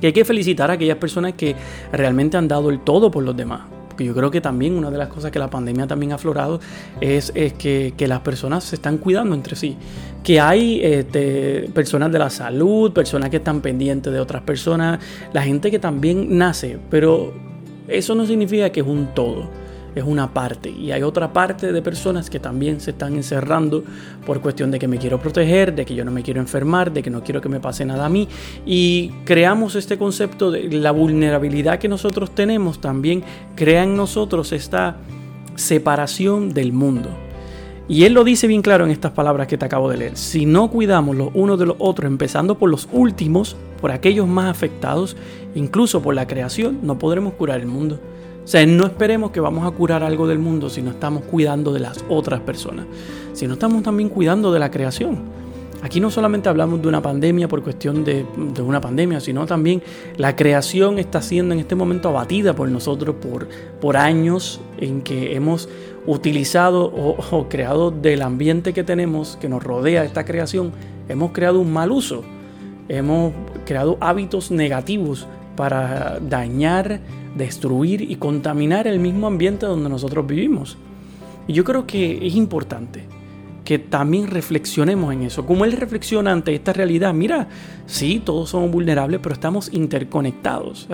que 0.00 0.08
hay 0.08 0.12
que 0.12 0.24
felicitar 0.24 0.70
a 0.70 0.74
aquellas 0.74 0.98
personas 0.98 1.34
que 1.34 1.54
realmente 1.92 2.36
han 2.36 2.48
dado 2.48 2.70
el 2.70 2.80
todo 2.80 3.10
por 3.10 3.22
los 3.22 3.36
demás 3.36 3.62
porque 4.02 4.08
yo 4.08 4.14
creo 4.14 4.30
que 4.30 4.40
también 4.40 4.74
una 4.74 4.90
de 4.90 4.98
las 4.98 5.08
cosas 5.08 5.30
que 5.30 5.38
la 5.38 5.48
pandemia 5.48 5.86
también 5.86 6.12
ha 6.12 6.16
aflorado 6.16 6.60
es, 7.00 7.32
que, 7.32 7.94
las 7.98 8.20
personas 8.20 8.64
se 8.64 8.76
están 8.76 8.98
cuidando 8.98 9.34
entre 9.34 9.56
sí. 9.56 9.76
Que 10.24 10.40
hay 10.40 10.80
este, 10.82 11.70
personas 11.74 12.10
de 12.10 12.18
la 12.18 12.30
salud, 12.30 12.92
personas 12.92 13.30
que 13.30 13.36
están 13.36 13.60
pendientes 13.60 14.12
de 14.12 14.20
otras 14.20 14.42
personas, 14.42 14.98
la 15.32 15.42
gente 15.42 15.70
que 15.70 15.78
también 15.78 16.36
nace, 16.36 16.78
pero 16.90 17.32
eso 17.88 18.14
no 18.14 18.26
significa 18.26 18.70
que 18.70 18.80
es 18.80 18.86
un 18.86 19.14
todo 19.14 19.61
es 19.94 20.04
una 20.04 20.32
parte 20.32 20.70
y 20.70 20.92
hay 20.92 21.02
otra 21.02 21.32
parte 21.32 21.72
de 21.72 21.82
personas 21.82 22.30
que 22.30 22.40
también 22.40 22.80
se 22.80 22.92
están 22.92 23.14
encerrando 23.14 23.84
por 24.24 24.40
cuestión 24.40 24.70
de 24.70 24.78
que 24.78 24.88
me 24.88 24.98
quiero 24.98 25.20
proteger, 25.20 25.74
de 25.74 25.84
que 25.84 25.94
yo 25.94 26.04
no 26.04 26.10
me 26.10 26.22
quiero 26.22 26.40
enfermar, 26.40 26.92
de 26.92 27.02
que 27.02 27.10
no 27.10 27.22
quiero 27.22 27.40
que 27.40 27.48
me 27.48 27.60
pase 27.60 27.84
nada 27.84 28.06
a 28.06 28.08
mí 28.08 28.28
y 28.64 29.10
creamos 29.24 29.74
este 29.74 29.98
concepto 29.98 30.50
de 30.50 30.68
la 30.72 30.92
vulnerabilidad 30.92 31.78
que 31.78 31.88
nosotros 31.88 32.34
tenemos 32.34 32.80
también 32.80 33.22
crea 33.54 33.84
en 33.84 33.96
nosotros 33.96 34.52
esta 34.52 34.96
separación 35.54 36.54
del 36.54 36.72
mundo. 36.72 37.10
Y 37.88 38.04
él 38.04 38.14
lo 38.14 38.24
dice 38.24 38.46
bien 38.46 38.62
claro 38.62 38.84
en 38.84 38.90
estas 38.90 39.12
palabras 39.12 39.48
que 39.48 39.58
te 39.58 39.66
acabo 39.66 39.90
de 39.90 39.96
leer. 39.96 40.16
Si 40.16 40.46
no 40.46 40.70
cuidamos 40.70 41.16
los 41.16 41.30
unos 41.34 41.58
de 41.58 41.66
los 41.66 41.76
otros, 41.78 42.10
empezando 42.10 42.56
por 42.56 42.70
los 42.70 42.88
últimos, 42.92 43.56
por 43.80 43.90
aquellos 43.90 44.26
más 44.26 44.50
afectados, 44.50 45.16
incluso 45.54 46.00
por 46.00 46.14
la 46.14 46.26
creación, 46.26 46.78
no 46.82 46.98
podremos 46.98 47.34
curar 47.34 47.60
el 47.60 47.66
mundo. 47.66 47.98
O 48.44 48.46
sea, 48.46 48.66
no 48.66 48.86
esperemos 48.86 49.30
que 49.30 49.40
vamos 49.40 49.66
a 49.66 49.70
curar 49.70 50.02
algo 50.02 50.26
del 50.26 50.38
mundo 50.38 50.68
si 50.68 50.82
no 50.82 50.90
estamos 50.90 51.22
cuidando 51.24 51.72
de 51.72 51.80
las 51.80 52.04
otras 52.08 52.40
personas, 52.40 52.86
si 53.32 53.46
no 53.46 53.54
estamos 53.54 53.82
también 53.82 54.08
cuidando 54.08 54.52
de 54.52 54.58
la 54.58 54.70
creación. 54.70 55.20
Aquí 55.82 55.98
no 55.98 56.12
solamente 56.12 56.48
hablamos 56.48 56.80
de 56.80 56.86
una 56.86 57.02
pandemia 57.02 57.48
por 57.48 57.60
cuestión 57.62 58.04
de, 58.04 58.24
una 58.62 58.80
pandemia, 58.80 59.18
sino 59.18 59.46
también 59.46 59.82
la 60.16 60.36
creación 60.36 61.00
está 61.00 61.20
siendo 61.22 61.54
en 61.54 61.60
este 61.60 61.74
momento 61.74 62.08
abatida 62.08 62.54
por 62.54 62.68
nosotros 62.68 63.16
por, 63.16 63.48
por 63.80 63.96
años 63.96 64.60
en 64.78 65.02
que 65.02 65.34
hemos 65.34 65.68
utilizado 66.06 66.84
o, 66.84 67.16
o 67.36 67.48
creado 67.48 67.90
del 67.90 68.22
ambiente 68.22 68.72
que 68.72 68.84
tenemos, 68.84 69.36
que 69.40 69.48
nos 69.48 69.62
rodea 69.62 70.04
esta 70.04 70.24
creación, 70.24 70.72
hemos 71.08 71.32
creado 71.32 71.58
un 71.58 71.72
mal 71.72 71.90
uso, 71.90 72.22
hemos 72.88 73.32
creado 73.66 73.98
hábitos 74.00 74.52
negativos 74.52 75.26
para 75.56 76.20
dañar 76.20 77.00
destruir 77.36 78.02
y 78.02 78.16
contaminar 78.16 78.86
el 78.86 78.98
mismo 78.98 79.26
ambiente 79.26 79.66
donde 79.66 79.88
nosotros 79.88 80.26
vivimos. 80.26 80.76
Y 81.46 81.52
yo 81.52 81.64
creo 81.64 81.86
que 81.86 82.26
es 82.26 82.34
importante 82.34 83.04
que 83.64 83.78
también 83.78 84.28
reflexionemos 84.28 85.12
en 85.12 85.22
eso. 85.22 85.46
Como 85.46 85.64
él 85.64 85.72
reflexiona 85.72 86.32
ante 86.32 86.54
esta 86.54 86.72
realidad, 86.72 87.14
mira, 87.14 87.48
sí, 87.86 88.20
todos 88.24 88.50
somos 88.50 88.70
vulnerables, 88.70 89.20
pero 89.22 89.34
estamos 89.34 89.72
interconectados. 89.72 90.88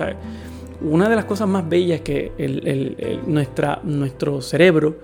Una 0.81 1.09
de 1.09 1.15
las 1.15 1.25
cosas 1.25 1.47
más 1.47 1.67
bellas 1.67 1.97
es 1.97 2.01
que 2.01 3.19
nuestro 3.83 4.41
cerebro 4.41 4.97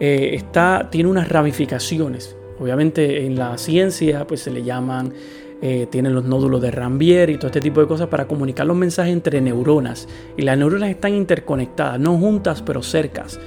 eh, 0.00 0.30
está, 0.34 0.88
tiene 0.90 1.08
unas 1.10 1.28
ramificaciones. 1.28 2.36
Obviamente 2.58 3.26
en 3.26 3.36
la 3.36 3.58
ciencia 3.58 4.26
pues 4.26 4.40
se 4.42 4.50
le 4.50 4.62
llaman 4.62 5.12
eh, 5.64 5.86
tienen 5.88 6.12
los 6.12 6.24
nódulos 6.24 6.60
de 6.60 6.72
Rambier 6.72 7.30
y 7.30 7.36
todo 7.36 7.46
este 7.46 7.60
tipo 7.60 7.80
de 7.80 7.86
cosas 7.86 8.08
para 8.08 8.26
comunicar 8.26 8.66
los 8.66 8.76
mensajes 8.76 9.12
entre 9.12 9.40
neuronas. 9.40 10.08
Y 10.36 10.42
las 10.42 10.58
neuronas 10.58 10.90
están 10.90 11.14
interconectadas, 11.14 12.00
no 12.00 12.18
juntas, 12.18 12.62
pero 12.62 12.82
cercas. 12.82 13.38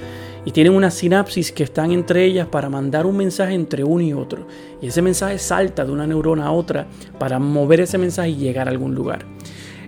Y 0.46 0.52
tienen 0.52 0.74
una 0.74 0.92
sinapsis 0.92 1.52
que 1.52 1.64
están 1.64 1.92
entre 1.92 2.24
ellas 2.24 2.48
para 2.48 2.70
mandar 2.70 3.06
un 3.06 3.18
mensaje 3.18 3.54
entre 3.54 3.84
uno 3.84 4.02
y 4.02 4.14
otro. 4.14 4.48
Y 4.82 4.88
ese 4.88 5.02
mensaje 5.02 5.38
salta 5.40 5.84
de 5.84 5.92
una 5.92 6.08
neurona 6.08 6.46
a 6.46 6.52
otra 6.52 6.88
para 7.20 7.38
mover 7.38 7.82
ese 7.82 7.98
mensaje 7.98 8.30
y 8.30 8.36
llegar 8.36 8.70
a 8.70 8.72
algún 8.72 8.96
lugar. 8.96 9.26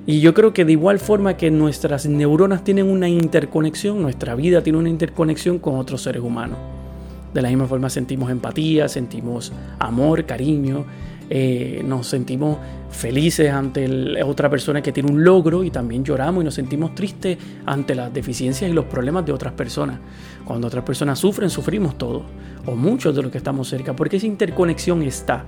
Y 0.05 0.19
yo 0.19 0.33
creo 0.33 0.53
que 0.53 0.65
de 0.65 0.73
igual 0.73 0.99
forma 0.99 1.37
que 1.37 1.49
nuestras 1.49 2.07
neuronas 2.07 2.63
tienen 2.63 2.89
una 2.89 3.07
interconexión, 3.07 4.01
nuestra 4.01 4.35
vida 4.35 4.61
tiene 4.63 4.79
una 4.79 4.89
interconexión 4.89 5.59
con 5.59 5.77
otros 5.77 6.01
seres 6.01 6.21
humanos. 6.21 6.57
De 7.33 7.41
la 7.41 7.49
misma 7.49 7.67
forma 7.67 7.89
sentimos 7.89 8.31
empatía, 8.31 8.89
sentimos 8.89 9.53
amor, 9.79 10.25
cariño, 10.25 10.85
eh, 11.29 11.81
nos 11.85 12.07
sentimos 12.07 12.57
felices 12.89 13.51
ante 13.51 14.21
otra 14.23 14.49
persona 14.49 14.81
que 14.81 14.91
tiene 14.91 15.11
un 15.11 15.23
logro 15.23 15.63
y 15.63 15.71
también 15.71 16.03
lloramos 16.03 16.41
y 16.41 16.45
nos 16.45 16.53
sentimos 16.53 16.95
tristes 16.95 17.37
ante 17.65 17.95
las 17.95 18.13
deficiencias 18.13 18.69
y 18.69 18.73
los 18.73 18.85
problemas 18.85 19.25
de 19.25 19.33
otras 19.33 19.53
personas. 19.53 19.99
Cuando 20.45 20.67
otras 20.67 20.83
personas 20.83 21.19
sufren, 21.19 21.49
sufrimos 21.49 21.97
todos, 21.97 22.23
o 22.65 22.75
muchos 22.75 23.15
de 23.15 23.21
los 23.21 23.31
que 23.31 23.37
estamos 23.37 23.67
cerca, 23.67 23.95
porque 23.95 24.17
esa 24.17 24.27
interconexión 24.27 25.01
está. 25.03 25.43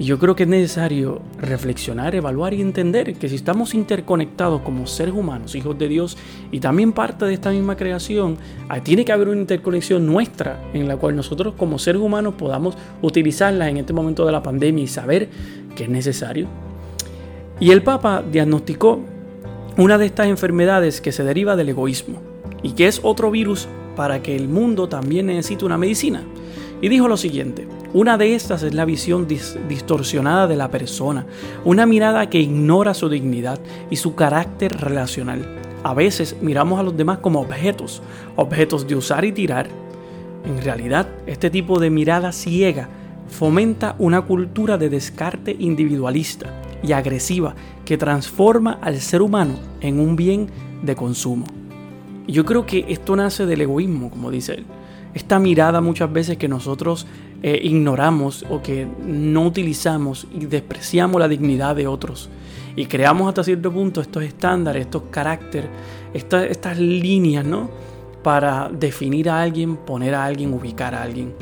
Y 0.00 0.04
yo 0.04 0.18
creo 0.18 0.34
que 0.34 0.44
es 0.44 0.48
necesario 0.48 1.20
reflexionar, 1.38 2.14
evaluar 2.14 2.54
y 2.54 2.62
entender 2.62 3.16
que 3.16 3.28
si 3.28 3.34
estamos 3.34 3.74
interconectados 3.74 4.62
como 4.62 4.86
seres 4.86 5.12
humanos, 5.12 5.54
hijos 5.54 5.78
de 5.78 5.88
Dios, 5.88 6.16
y 6.50 6.58
también 6.58 6.92
parte 6.92 7.26
de 7.26 7.34
esta 7.34 7.50
misma 7.50 7.76
creación, 7.76 8.38
tiene 8.82 9.04
que 9.04 9.12
haber 9.12 9.28
una 9.28 9.42
interconexión 9.42 10.06
nuestra 10.06 10.58
en 10.72 10.88
la 10.88 10.96
cual 10.96 11.16
nosotros 11.16 11.52
como 11.54 11.78
seres 11.78 12.00
humanos 12.00 12.32
podamos 12.38 12.78
utilizarla 13.02 13.68
en 13.68 13.76
este 13.76 13.92
momento 13.92 14.24
de 14.24 14.32
la 14.32 14.42
pandemia 14.42 14.84
y 14.84 14.86
saber 14.86 15.28
que 15.76 15.84
es 15.84 15.90
necesario. 15.90 16.48
Y 17.60 17.70
el 17.70 17.82
Papa 17.82 18.22
diagnosticó 18.22 19.00
una 19.76 19.98
de 19.98 20.06
estas 20.06 20.28
enfermedades 20.28 21.02
que 21.02 21.12
se 21.12 21.24
deriva 21.24 21.56
del 21.56 21.68
egoísmo 21.68 22.22
y 22.62 22.72
que 22.72 22.86
es 22.86 23.00
otro 23.02 23.30
virus 23.30 23.68
para 23.96 24.22
que 24.22 24.34
el 24.34 24.48
mundo 24.48 24.88
también 24.88 25.26
necesite 25.26 25.66
una 25.66 25.76
medicina 25.76 26.24
Y 26.82 26.88
dijo 26.88 27.08
lo 27.08 27.16
siguiente, 27.16 27.68
una 27.92 28.16
de 28.16 28.34
estas 28.34 28.62
es 28.62 28.72
la 28.72 28.84
visión 28.84 29.26
distorsionada 29.28 30.46
de 30.46 30.56
la 30.56 30.70
persona, 30.70 31.26
una 31.64 31.84
mirada 31.84 32.30
que 32.30 32.40
ignora 32.40 32.94
su 32.94 33.08
dignidad 33.08 33.60
y 33.90 33.96
su 33.96 34.14
carácter 34.14 34.72
relacional. 34.72 35.44
A 35.82 35.92
veces 35.92 36.36
miramos 36.40 36.80
a 36.80 36.82
los 36.82 36.96
demás 36.96 37.18
como 37.18 37.40
objetos, 37.40 38.02
objetos 38.36 38.86
de 38.86 38.96
usar 38.96 39.24
y 39.24 39.32
tirar. 39.32 39.68
En 40.46 40.62
realidad, 40.62 41.06
este 41.26 41.50
tipo 41.50 41.78
de 41.78 41.90
mirada 41.90 42.32
ciega 42.32 42.88
fomenta 43.28 43.94
una 43.98 44.22
cultura 44.22 44.78
de 44.78 44.88
descarte 44.88 45.54
individualista 45.58 46.62
y 46.82 46.92
agresiva 46.92 47.54
que 47.84 47.98
transforma 47.98 48.78
al 48.80 49.00
ser 49.00 49.20
humano 49.20 49.54
en 49.80 50.00
un 50.00 50.16
bien 50.16 50.48
de 50.82 50.96
consumo. 50.96 51.44
Yo 52.26 52.44
creo 52.44 52.64
que 52.64 52.86
esto 52.88 53.16
nace 53.16 53.44
del 53.44 53.62
egoísmo, 53.62 54.10
como 54.10 54.30
dice 54.30 54.54
él. 54.54 54.66
Esta 55.14 55.38
mirada 55.38 55.80
muchas 55.80 56.12
veces 56.12 56.36
que 56.36 56.48
nosotros 56.48 57.06
eh, 57.42 57.60
ignoramos 57.62 58.44
o 58.48 58.62
que 58.62 58.86
no 59.04 59.44
utilizamos 59.46 60.26
y 60.32 60.46
despreciamos 60.46 61.20
la 61.20 61.28
dignidad 61.28 61.74
de 61.74 61.86
otros. 61.86 62.28
Y 62.76 62.86
creamos 62.86 63.28
hasta 63.28 63.42
cierto 63.42 63.72
punto 63.72 64.00
estos 64.00 64.22
estándares, 64.22 64.82
estos 64.82 65.04
caracteres, 65.10 65.70
estas 66.14 66.78
líneas, 66.78 67.44
¿no? 67.44 67.68
Para 68.22 68.68
definir 68.68 69.28
a 69.28 69.40
alguien, 69.40 69.76
poner 69.76 70.14
a 70.14 70.24
alguien, 70.24 70.52
ubicar 70.52 70.94
a 70.94 71.02
alguien 71.02 71.34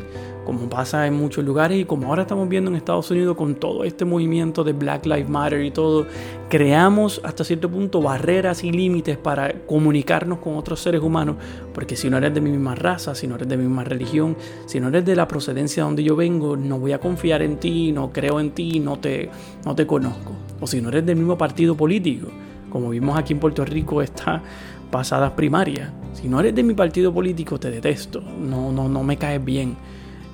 como 0.48 0.66
pasa 0.70 1.06
en 1.06 1.12
muchos 1.12 1.44
lugares 1.44 1.78
y 1.78 1.84
como 1.84 2.06
ahora 2.06 2.22
estamos 2.22 2.48
viendo 2.48 2.70
en 2.70 2.76
Estados 2.78 3.10
Unidos 3.10 3.36
con 3.36 3.56
todo 3.56 3.84
este 3.84 4.06
movimiento 4.06 4.64
de 4.64 4.72
Black 4.72 5.04
Lives 5.04 5.28
Matter 5.28 5.62
y 5.62 5.70
todo, 5.70 6.06
creamos 6.48 7.20
hasta 7.22 7.44
cierto 7.44 7.68
punto 7.68 8.00
barreras 8.00 8.64
y 8.64 8.72
límites 8.72 9.18
para 9.18 9.52
comunicarnos 9.66 10.38
con 10.38 10.56
otros 10.56 10.80
seres 10.80 11.02
humanos, 11.02 11.36
porque 11.74 11.96
si 11.96 12.08
no 12.08 12.16
eres 12.16 12.32
de 12.32 12.40
mi 12.40 12.50
misma 12.50 12.74
raza, 12.74 13.14
si 13.14 13.26
no 13.26 13.34
eres 13.34 13.46
de 13.46 13.58
mi 13.58 13.64
misma 13.64 13.84
religión, 13.84 14.38
si 14.64 14.80
no 14.80 14.88
eres 14.88 15.04
de 15.04 15.16
la 15.16 15.28
procedencia 15.28 15.82
donde 15.82 16.02
yo 16.02 16.16
vengo, 16.16 16.56
no 16.56 16.78
voy 16.78 16.92
a 16.92 16.98
confiar 16.98 17.42
en 17.42 17.58
ti, 17.58 17.92
no 17.92 18.10
creo 18.10 18.40
en 18.40 18.52
ti, 18.52 18.80
no 18.80 18.98
te, 18.98 19.28
no 19.66 19.74
te 19.74 19.86
conozco. 19.86 20.32
O 20.62 20.66
si 20.66 20.80
no 20.80 20.88
eres 20.88 21.04
del 21.04 21.16
mismo 21.16 21.36
partido 21.36 21.76
político, 21.76 22.28
como 22.70 22.88
vimos 22.88 23.18
aquí 23.18 23.34
en 23.34 23.40
Puerto 23.40 23.66
Rico 23.66 24.00
esta 24.00 24.42
pasadas 24.90 25.32
primarias. 25.32 25.90
Si 26.14 26.26
no 26.26 26.40
eres 26.40 26.54
de 26.54 26.62
mi 26.62 26.72
partido 26.72 27.12
político, 27.12 27.60
te 27.60 27.70
detesto, 27.70 28.22
no, 28.22 28.72
no, 28.72 28.88
no 28.88 29.02
me 29.02 29.18
caes 29.18 29.44
bien. 29.44 29.76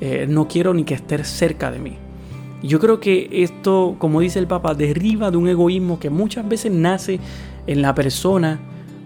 Eh, 0.00 0.26
no 0.28 0.48
quiero 0.48 0.74
ni 0.74 0.84
que 0.84 0.94
estés 0.94 1.28
cerca 1.28 1.70
de 1.70 1.78
mí. 1.78 1.96
Yo 2.62 2.80
creo 2.80 2.98
que 2.98 3.28
esto, 3.30 3.96
como 3.98 4.20
dice 4.20 4.38
el 4.38 4.46
Papa, 4.46 4.74
deriva 4.74 5.30
de 5.30 5.36
un 5.36 5.48
egoísmo 5.48 5.98
que 5.98 6.10
muchas 6.10 6.48
veces 6.48 6.72
nace 6.72 7.20
en 7.66 7.82
la 7.82 7.94
persona 7.94 8.58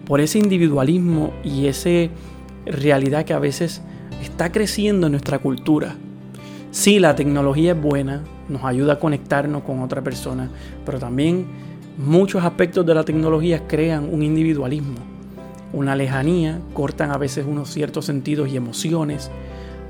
por 0.06 0.20
ese 0.20 0.38
individualismo 0.38 1.32
y 1.42 1.66
esa 1.66 1.90
realidad 2.66 3.24
que 3.24 3.34
a 3.34 3.38
veces 3.38 3.82
está 4.22 4.52
creciendo 4.52 5.06
en 5.06 5.12
nuestra 5.12 5.38
cultura. 5.38 5.96
Sí, 6.70 6.98
la 6.98 7.16
tecnología 7.16 7.72
es 7.72 7.80
buena, 7.80 8.22
nos 8.48 8.64
ayuda 8.64 8.94
a 8.94 8.98
conectarnos 8.98 9.62
con 9.62 9.80
otra 9.80 10.02
persona, 10.02 10.50
pero 10.84 10.98
también 10.98 11.46
muchos 11.98 12.44
aspectos 12.44 12.86
de 12.86 12.94
la 12.94 13.04
tecnología 13.04 13.66
crean 13.66 14.08
un 14.12 14.22
individualismo, 14.22 14.98
una 15.72 15.96
lejanía, 15.96 16.60
cortan 16.74 17.10
a 17.10 17.18
veces 17.18 17.44
unos 17.46 17.70
ciertos 17.70 18.04
sentidos 18.04 18.48
y 18.50 18.56
emociones, 18.56 19.30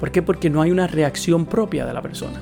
¿Por 0.00 0.10
qué? 0.10 0.22
Porque 0.22 0.50
no 0.50 0.62
hay 0.62 0.70
una 0.70 0.86
reacción 0.86 1.46
propia 1.46 1.84
de 1.86 1.92
la 1.92 2.02
persona. 2.02 2.40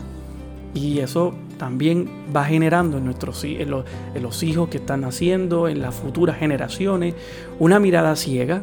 Y 0.75 0.99
eso 0.99 1.35
también 1.59 2.09
va 2.35 2.45
generando 2.45 2.99
en, 2.99 3.07
nuestros, 3.07 3.45
los 4.21 4.43
hijos 4.43 4.69
que 4.69 4.77
están 4.77 5.01
naciendo, 5.01 5.69
en 5.69 5.81
las 5.81 5.95
futuras 5.95 6.39
generaciones, 6.39 7.15
una 7.59 7.81
mirada 7.81 8.15
ciega 8.15 8.63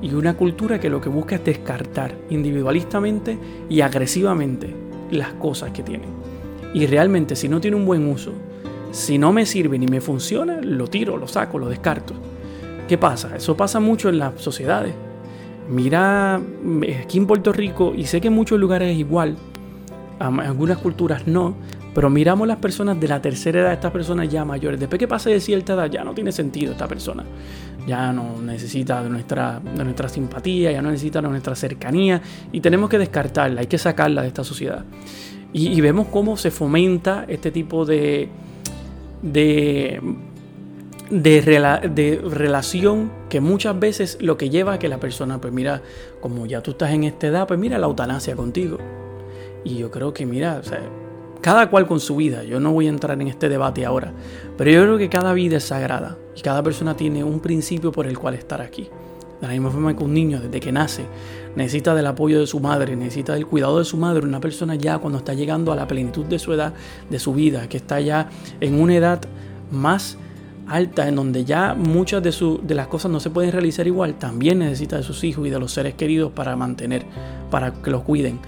y 0.00 0.12
una 0.12 0.34
cultura 0.34 0.80
que 0.80 0.90
lo 0.90 1.00
que 1.00 1.08
busca 1.08 1.36
es 1.36 1.44
descartar 1.44 2.16
individualistamente 2.30 3.38
y 3.70 3.80
agresivamente 3.80 4.74
las 5.12 5.34
cosas 5.34 5.70
que 5.70 5.84
tienen. 5.84 6.10
Y 6.74 6.86
realmente 6.86 7.36
si 7.36 7.48
no 7.48 7.60
tiene 7.60 7.76
un 7.76 7.86
buen 7.86 8.08
uso, 8.08 8.32
si 8.90 9.16
no 9.16 9.32
me 9.32 9.46
sirve 9.46 9.78
ni 9.78 9.86
me 9.86 10.00
funciona, 10.00 10.60
lo 10.60 10.88
tiro, 10.88 11.16
lo 11.16 11.28
saco, 11.28 11.58
lo 11.58 11.68
descarto. 11.68 12.14
¿Qué 12.88 12.98
pasa? 12.98 13.36
Eso 13.36 13.56
pasa 13.56 13.78
mucho 13.78 14.08
en 14.08 14.18
las 14.18 14.40
sociedades. 14.40 14.94
Mira, 15.72 16.38
aquí 17.02 17.16
en 17.16 17.26
Puerto 17.26 17.50
Rico, 17.50 17.94
y 17.96 18.04
sé 18.04 18.20
que 18.20 18.28
en 18.28 18.34
muchos 18.34 18.60
lugares 18.60 18.92
es 18.92 18.98
igual, 18.98 19.38
en 20.20 20.40
algunas 20.40 20.76
culturas 20.76 21.26
no, 21.26 21.54
pero 21.94 22.10
miramos 22.10 22.46
las 22.46 22.58
personas 22.58 23.00
de 23.00 23.08
la 23.08 23.22
tercera 23.22 23.60
edad, 23.60 23.72
estas 23.72 23.90
personas 23.90 24.28
ya 24.28 24.44
mayores. 24.44 24.78
Después 24.78 24.98
que 24.98 25.08
pase 25.08 25.30
de 25.30 25.40
cierta 25.40 25.72
edad, 25.72 25.90
ya 25.90 26.04
no 26.04 26.12
tiene 26.12 26.30
sentido 26.30 26.72
esta 26.72 26.86
persona. 26.86 27.24
Ya 27.86 28.12
no 28.12 28.42
necesita 28.42 29.02
de 29.02 29.08
nuestra, 29.08 29.60
de 29.60 29.82
nuestra 29.82 30.10
simpatía, 30.10 30.72
ya 30.72 30.82
no 30.82 30.90
necesita 30.90 31.22
de 31.22 31.28
nuestra 31.28 31.54
cercanía 31.54 32.20
y 32.52 32.60
tenemos 32.60 32.90
que 32.90 32.98
descartarla, 32.98 33.62
hay 33.62 33.66
que 33.66 33.78
sacarla 33.78 34.22
de 34.22 34.28
esta 34.28 34.44
sociedad. 34.44 34.84
Y, 35.54 35.68
y 35.68 35.80
vemos 35.80 36.08
cómo 36.08 36.36
se 36.36 36.50
fomenta 36.50 37.24
este 37.28 37.50
tipo 37.50 37.86
de, 37.86 38.28
de 39.22 40.00
de, 41.12 41.42
de, 41.94 42.20
relación 42.24 43.12
que 43.28 43.40
muchas 43.40 43.78
veces 43.78 44.16
lo 44.20 44.38
que 44.38 44.48
lleva 44.48 44.74
a 44.74 44.78
que 44.78 44.88
la 44.88 44.98
persona, 44.98 45.40
pues 45.40 45.52
mira, 45.52 45.82
como 46.20 46.46
ya 46.46 46.62
tú 46.62 46.70
estás 46.70 46.90
en 46.92 47.04
esta 47.04 47.26
edad, 47.26 47.46
pues 47.46 47.60
mira 47.60 47.78
la 47.78 47.86
eutanasia 47.86 48.34
contigo. 48.34 48.78
Y 49.62 49.76
yo 49.76 49.90
creo 49.90 50.14
que, 50.14 50.24
mira, 50.24 50.58
o 50.58 50.64
sea, 50.64 50.80
cada 51.42 51.68
cual 51.68 51.86
con 51.86 52.00
su 52.00 52.16
vida, 52.16 52.44
yo 52.44 52.60
no 52.60 52.72
voy 52.72 52.86
a 52.86 52.90
entrar 52.90 53.20
en 53.20 53.28
este 53.28 53.50
debate 53.50 53.84
ahora, 53.84 54.12
pero 54.56 54.70
yo 54.70 54.82
creo 54.82 54.98
que 54.98 55.10
cada 55.10 55.34
vida 55.34 55.58
es 55.58 55.64
sagrada 55.64 56.16
y 56.34 56.40
cada 56.40 56.62
persona 56.62 56.96
tiene 56.96 57.22
un 57.22 57.40
principio 57.40 57.92
por 57.92 58.06
el 58.06 58.18
cual 58.18 58.34
estar 58.34 58.62
aquí. 58.62 58.88
De 59.40 59.48
la 59.48 59.52
misma 59.52 59.70
forma 59.70 59.94
que 59.94 60.04
un 60.04 60.14
niño 60.14 60.40
desde 60.40 60.60
que 60.60 60.72
nace 60.72 61.04
necesita 61.56 61.94
del 61.94 62.06
apoyo 62.06 62.40
de 62.40 62.46
su 62.46 62.60
madre, 62.60 62.96
necesita 62.96 63.34
del 63.34 63.46
cuidado 63.46 63.80
de 63.80 63.84
su 63.84 63.96
madre, 63.96 64.24
una 64.24 64.40
persona 64.40 64.76
ya 64.76 64.98
cuando 64.98 65.18
está 65.18 65.34
llegando 65.34 65.72
a 65.72 65.76
la 65.76 65.86
plenitud 65.86 66.24
de 66.24 66.38
su 66.38 66.52
edad, 66.52 66.72
de 67.10 67.18
su 67.18 67.34
vida, 67.34 67.68
que 67.68 67.76
está 67.76 68.00
ya 68.00 68.30
en 68.60 68.80
una 68.80 68.94
edad 68.94 69.20
más 69.70 70.16
alta, 70.68 71.08
en 71.08 71.16
donde 71.16 71.44
ya 71.44 71.74
muchas 71.74 72.22
de, 72.22 72.32
su, 72.32 72.60
de 72.62 72.74
las 72.74 72.86
cosas 72.86 73.10
no 73.10 73.20
se 73.20 73.30
pueden 73.30 73.52
realizar 73.52 73.86
igual, 73.86 74.14
también 74.14 74.60
necesita 74.60 74.96
de 74.96 75.02
sus 75.02 75.22
hijos 75.24 75.46
y 75.46 75.50
de 75.50 75.58
los 75.58 75.72
seres 75.72 75.94
queridos 75.94 76.32
para 76.32 76.56
mantener, 76.56 77.04
para 77.50 77.72
que 77.72 77.90
los 77.90 78.02
cuiden. 78.02 78.38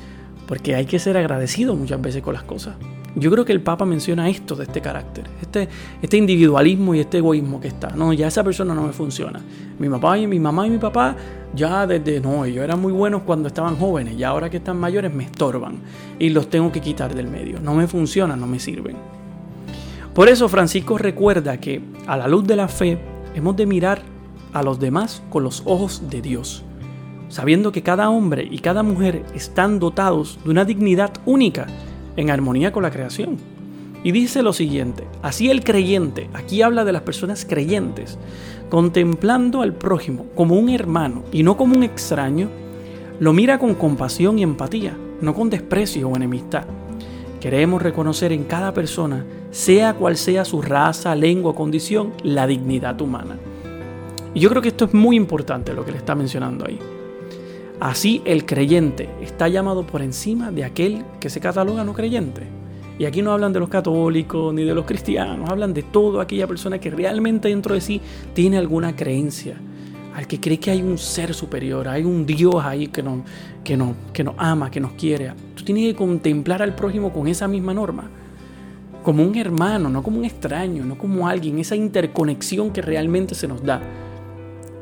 Porque 0.47 0.75
hay 0.75 0.87
que 0.87 0.99
ser 0.99 1.17
agradecido 1.17 1.75
muchas 1.75 2.01
veces 2.01 2.23
con 2.23 2.35
las 2.35 2.43
cosas. 2.43 2.75
Yo 3.17 3.31
creo 3.31 3.45
que 3.45 3.53
el 3.53 3.61
Papa 3.61 3.85
menciona 3.85 4.29
esto 4.29 4.57
de 4.57 4.65
este 4.65 4.81
carácter, 4.81 5.25
este, 5.41 5.69
este 6.03 6.17
individualismo 6.17 6.95
y 6.95 7.01
este 7.01 7.19
egoísmo 7.19 7.61
que 7.61 7.69
está. 7.69 7.91
No, 7.91 8.13
ya 8.13 8.27
esa 8.27 8.43
persona 8.43 8.75
no 8.75 8.83
me 8.83 8.93
funciona. 8.93 9.41
Mi 9.79 9.89
papá 9.89 10.19
y 10.19 10.27
mi 10.27 10.41
mamá 10.41 10.67
y 10.67 10.71
mi 10.71 10.79
papá 10.79 11.17
ya 11.55 11.87
desde, 11.87 12.21
no, 12.21 12.45
ellos 12.45 12.65
eran 12.65 12.81
muy 12.81 12.93
buenos 12.93 13.23
cuando 13.23 13.47
estaban 13.47 13.77
jóvenes, 13.77 14.15
y 14.19 14.25
ahora 14.25 14.51
que 14.51 14.57
están 14.57 14.79
mayores 14.79 15.15
me 15.15 15.25
estorban 15.25 15.79
y 16.19 16.31
los 16.31 16.51
tengo 16.51 16.73
que 16.73 16.81
quitar 16.81 17.15
del 17.15 17.29
medio. 17.29 17.61
No 17.61 17.75
me 17.75 17.87
funcionan, 17.87 18.41
no 18.41 18.49
me 18.49 18.59
sirven. 18.59 18.97
Por 20.15 20.29
eso 20.29 20.49
Francisco 20.49 20.97
recuerda 20.97 21.59
que 21.59 21.81
a 22.07 22.17
la 22.17 22.29
luz 22.29 22.47
de 22.47 22.55
la 22.55 22.69
fe 22.69 22.99
hemos 23.35 23.57
de 23.57 23.67
mirar 23.67 24.03
a 24.53 24.63
los 24.63 24.79
demás 24.79 25.25
con 25.29 25.43
los 25.43 25.63
ojos 25.65 26.09
de 26.09 26.23
Dios, 26.23 26.63
sabiendo 27.29 27.73
que 27.73 27.83
cada 27.83 28.11
hombre 28.11 28.47
y 28.49 28.61
cada 28.61 28.85
mujer 28.85 29.25
están 29.35 29.81
dotados 29.81 30.39
de 30.45 30.51
una 30.51 30.65
dignidad 30.65 31.11
única 31.27 31.67
en 32.17 32.31
armonía 32.31 32.71
con 32.71 32.85
la 32.85 32.93
creación. 32.93 33.39
Y 34.05 34.13
dice 34.13 34.45
lo 34.45 34.53
siguiente, 34.53 35.05
así 35.21 35.51
el 35.51 35.65
creyente, 35.65 36.31
aquí 36.33 36.63
habla 36.63 36.85
de 36.85 36.93
las 36.93 37.03
personas 37.03 37.45
creyentes, 37.45 38.17
contemplando 38.71 39.63
al 39.63 39.75
prójimo 39.75 40.27
como 40.37 40.55
un 40.55 40.69
hermano 40.69 41.25
y 41.33 41.43
no 41.43 41.57
como 41.57 41.75
un 41.75 41.83
extraño, 41.83 42.51
lo 43.19 43.33
mira 43.33 43.59
con 43.59 43.75
compasión 43.75 44.39
y 44.39 44.45
empatía, 44.45 44.97
no 45.21 45.35
con 45.35 45.51
desprecio 45.51 46.09
o 46.09 46.15
enemistad. 46.15 46.67
Queremos 47.45 47.83
reconocer 47.83 48.33
en 48.33 48.45
cada 48.45 48.73
persona 48.73 49.23
sea 49.51 49.93
cual 49.93 50.17
sea 50.17 50.47
su 50.47 50.63
raza, 50.63 51.15
lengua 51.15 51.51
o 51.51 51.55
condición, 51.55 52.15
la 52.23 52.47
dignidad 52.47 52.99
humana. 53.03 53.37
Y 54.33 54.41
yo 54.41 54.49
creo 54.49 54.63
que 54.63 54.69
esto 54.69 54.87
es 54.87 54.95
muy 54.95 55.15
importante 55.15 55.75
lo 55.75 55.85
que 55.85 55.93
le 55.93 55.99
está 55.99 56.15
mencionando 56.15 56.65
ahí. 56.67 56.79
Así 57.81 58.23
el 58.25 58.47
creyente 58.47 59.11
está 59.21 59.47
llamado 59.49 59.87
por 59.87 60.01
encima 60.01 60.51
de 60.53 60.65
aquel 60.65 61.05
que 61.21 61.29
se 61.29 61.39
cataloga 61.39 61.85
no 61.85 61.93
creyente. 61.93 62.45
Y 62.99 63.05
aquí 63.05 63.21
no 63.21 63.33
hablan 63.33 63.53
de 63.53 63.61
los 63.61 63.69
católicos 63.69 64.55
ni 64.55 64.65
de 64.65 64.75
los 64.75 64.87
cristianos, 64.87 65.51
hablan 65.51 65.75
de 65.75 65.83
toda 65.83 66.23
aquella 66.23 66.47
persona 66.47 66.79
que 66.79 66.89
realmente 66.89 67.49
dentro 67.49 67.75
de 67.75 67.83
sí 67.83 68.01
tiene 68.33 68.57
alguna 68.57 68.97
creencia, 68.97 69.61
al 70.15 70.27
que 70.27 70.41
cree 70.41 70.59
que 70.59 70.71
hay 70.71 70.81
un 70.81 70.97
ser 70.97 71.35
superior, 71.35 71.89
hay 71.89 72.05
un 72.05 72.25
Dios 72.25 72.55
ahí 72.65 72.87
que 72.87 73.03
nos, 73.03 73.19
que 73.63 73.77
nos, 73.77 73.95
que 74.15 74.25
nos 74.25 74.35
ama, 74.39 74.71
que 74.71 74.81
nos 74.81 74.93
quiere. 74.93 75.35
Tú 75.65 75.73
tienes 75.73 75.95
que 75.95 75.97
contemplar 75.97 76.61
al 76.61 76.75
prójimo 76.75 77.11
con 77.11 77.27
esa 77.27 77.49
misma 77.49 77.73
norma 77.73 78.11
como 79.03 79.23
un 79.23 79.35
hermano, 79.35 79.89
no 79.89 80.03
como 80.03 80.19
un 80.19 80.27
extraño, 80.27 80.85
no 80.85 80.99
como 80.99 81.27
alguien, 81.27 81.59
esa 81.59 81.75
interconexión 81.75 82.71
que 82.71 82.83
realmente 82.83 83.35
se 83.35 83.49
nos 83.49 83.63
da. 83.65 83.81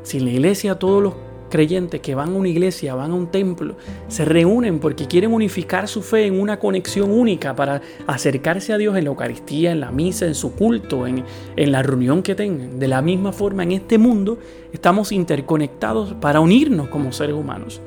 Si 0.01 0.17
en 0.17 0.25
la 0.25 0.31
iglesia 0.31 0.75
todos 0.75 1.01
los 1.01 1.13
creyentes 1.49 2.01
que 2.01 2.15
van 2.15 2.33
a 2.33 2.37
una 2.37 2.49
iglesia, 2.49 2.95
van 2.95 3.11
a 3.11 3.13
un 3.13 3.27
templo, 3.27 3.77
se 4.09 4.25
reúnen 4.25 4.79
porque 4.79 5.07
quieren 5.07 5.31
unificar 5.31 5.87
su 5.87 6.01
fe 6.01 6.25
en 6.25 6.37
una 6.37 6.59
conexión 6.59 7.11
única 7.11 7.55
para 7.55 7.81
acercarse 8.05 8.73
a 8.73 8.77
Dios 8.77 8.97
en 8.97 9.05
la 9.05 9.09
Eucaristía, 9.11 9.71
en 9.71 9.79
la 9.79 9.89
misa, 9.89 10.25
en 10.25 10.35
su 10.35 10.53
culto, 10.53 11.07
en, 11.07 11.23
en 11.55 11.71
la 11.71 11.81
reunión 11.81 12.23
que 12.23 12.35
tengan. 12.35 12.77
De 12.77 12.89
la 12.89 13.01
misma 13.01 13.31
forma, 13.31 13.63
en 13.63 13.71
este 13.71 13.97
mundo 13.97 14.37
estamos 14.73 15.13
interconectados 15.13 16.13
para 16.15 16.41
unirnos 16.41 16.89
como 16.89 17.13
seres 17.13 17.37
humanos. 17.37 17.79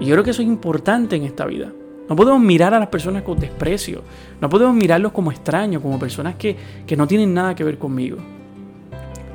Y 0.00 0.06
yo 0.06 0.14
creo 0.14 0.24
que 0.24 0.30
eso 0.30 0.42
es 0.42 0.48
importante 0.48 1.16
en 1.16 1.24
esta 1.24 1.44
vida. 1.46 1.72
No 2.08 2.16
podemos 2.16 2.40
mirar 2.40 2.72
a 2.72 2.78
las 2.78 2.88
personas 2.88 3.22
con 3.22 3.38
desprecio. 3.38 4.02
No 4.40 4.48
podemos 4.48 4.74
mirarlos 4.74 5.12
como 5.12 5.30
extraños, 5.30 5.82
como 5.82 5.98
personas 5.98 6.36
que, 6.36 6.56
que 6.86 6.96
no 6.96 7.06
tienen 7.06 7.34
nada 7.34 7.54
que 7.54 7.64
ver 7.64 7.78
conmigo. 7.78 8.16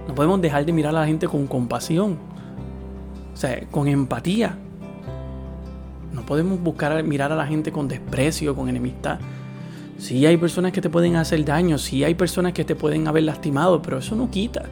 No 0.08 0.16
podemos 0.16 0.42
dejar 0.42 0.66
de 0.66 0.74
mirar 0.74 0.96
a 0.96 1.02
la 1.02 1.06
gente 1.06 1.28
con 1.28 1.46
compasión. 1.46 2.18
O 3.34 3.38
sea, 3.38 3.62
con 3.70 3.88
empatía. 3.88 4.58
No 6.14 6.26
podemos 6.26 6.60
buscar 6.60 7.04
mirar 7.04 7.32
a 7.32 7.36
la 7.36 7.46
gente 7.46 7.72
con 7.72 7.88
desprecio, 7.88 8.56
con 8.56 8.70
enemistad. 8.70 9.20
Sí 9.98 10.26
hay 10.26 10.38
personas 10.38 10.72
que 10.72 10.82
te 10.82 10.90
pueden 10.90 11.16
hacer 11.16 11.46
daño, 11.46 11.78
sí 11.78 12.04
hay 12.04 12.16
personas 12.16 12.54
que 12.54 12.66
te 12.66 12.76
pueden 12.76 13.08
haber 13.08 13.24
lastimado, 13.24 13.82
pero 13.82 14.00
eso 14.00 14.16
no 14.16 14.30
quita. 14.30 14.64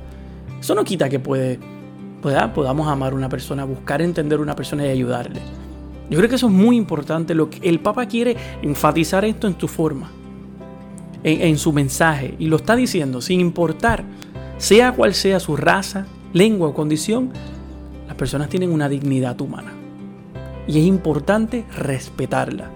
Eso 0.59 0.75
no 0.75 0.83
quita 0.83 1.09
que 1.09 1.19
puede, 1.19 1.59
podamos 2.21 2.87
amar 2.87 3.13
a 3.13 3.15
una 3.15 3.29
persona, 3.29 3.63
buscar 3.63 4.01
entender 4.01 4.39
a 4.39 4.41
una 4.41 4.55
persona 4.55 4.85
y 4.85 4.89
ayudarle. 4.89 5.39
Yo 6.11 6.17
creo 6.17 6.29
que 6.29 6.35
eso 6.35 6.47
es 6.47 6.53
muy 6.53 6.75
importante. 6.75 7.33
Lo 7.33 7.49
que 7.49 7.67
el 7.67 7.79
Papa 7.79 8.05
quiere 8.05 8.35
enfatizar 8.61 9.23
esto 9.23 9.47
en 9.47 9.53
tu 9.53 9.69
forma, 9.69 10.11
en, 11.23 11.41
en 11.41 11.57
su 11.57 11.71
mensaje, 11.71 12.35
y 12.37 12.47
lo 12.47 12.57
está 12.57 12.75
diciendo 12.75 13.21
sin 13.21 13.39
importar, 13.39 14.03
sea 14.57 14.91
cual 14.91 15.13
sea 15.13 15.39
su 15.39 15.55
raza, 15.55 16.05
lengua 16.33 16.67
o 16.67 16.73
condición, 16.73 17.31
las 18.07 18.15
personas 18.17 18.49
tienen 18.49 18.73
una 18.73 18.89
dignidad 18.89 19.39
humana. 19.39 19.71
Y 20.67 20.79
es 20.79 20.85
importante 20.85 21.63
respetarla, 21.77 22.69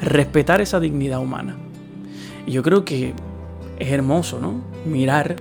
respetar 0.00 0.62
esa 0.62 0.80
dignidad 0.80 1.20
humana. 1.20 1.56
Y 2.46 2.52
yo 2.52 2.62
creo 2.62 2.86
que 2.86 3.12
es 3.78 3.92
hermoso, 3.92 4.40
¿no? 4.40 4.62
Mirar 4.86 5.36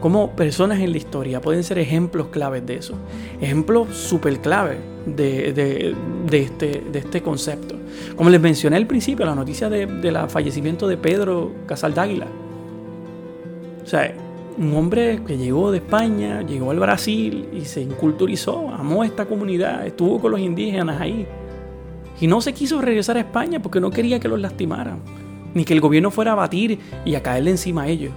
cómo 0.00 0.30
personas 0.30 0.80
en 0.80 0.92
la 0.92 0.98
historia 0.98 1.40
pueden 1.40 1.64
ser 1.64 1.78
ejemplos 1.78 2.28
claves 2.28 2.64
de 2.66 2.76
eso. 2.76 2.94
Ejemplos 3.40 3.96
súper 3.96 4.38
clave 4.40 4.78
de, 5.06 5.94
este, 6.30 6.82
de 6.92 6.98
este 6.98 7.22
concepto. 7.22 7.74
Como 8.16 8.30
les 8.30 8.40
mencioné 8.40 8.76
al 8.76 8.86
principio, 8.86 9.24
la 9.26 9.34
noticia 9.34 9.68
del 9.68 10.16
fallecimiento 10.28 10.86
de 10.86 10.96
Pedro 10.96 11.52
Casal 11.66 11.94
Dáguila. 11.94 12.26
O 13.82 13.86
sea, 13.86 14.14
un 14.58 14.74
hombre 14.74 15.20
que 15.26 15.38
llegó 15.38 15.70
de 15.70 15.78
España, 15.78 16.42
llegó 16.42 16.70
al 16.70 16.78
Brasil 16.78 17.48
y 17.52 17.64
se 17.64 17.80
inculturizó, 17.80 18.68
amó 18.70 19.04
esta 19.04 19.26
comunidad, 19.26 19.86
estuvo 19.86 20.20
con 20.20 20.32
los 20.32 20.40
indígenas 20.40 21.00
ahí. 21.00 21.26
Y 22.20 22.26
no 22.26 22.40
se 22.40 22.52
quiso 22.52 22.80
regresar 22.80 23.16
a 23.16 23.20
España 23.20 23.62
porque 23.62 23.80
no 23.80 23.90
quería 23.90 24.18
que 24.18 24.28
los 24.28 24.40
lastimaran, 24.40 24.98
ni 25.54 25.64
que 25.64 25.74
el 25.74 25.80
gobierno 25.80 26.10
fuera 26.10 26.32
a 26.32 26.34
batir 26.34 26.80
y 27.04 27.14
a 27.14 27.22
caerle 27.22 27.52
encima 27.52 27.82
a 27.82 27.88
ellos. 27.88 28.12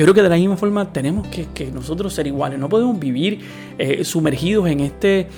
Yo 0.00 0.06
creo 0.06 0.14
que 0.14 0.22
de 0.22 0.30
la 0.30 0.36
misma 0.36 0.56
forma 0.56 0.90
tenemos 0.94 1.28
que, 1.28 1.70
nosotros 1.70 2.14
ser 2.14 2.26
iguales, 2.26 2.58
no 2.58 2.70
podemos 2.70 2.98
vivir 2.98 3.40
eh, 3.76 4.02
sumergidos 4.02 4.66
en 4.66 4.80
este, 4.80 5.28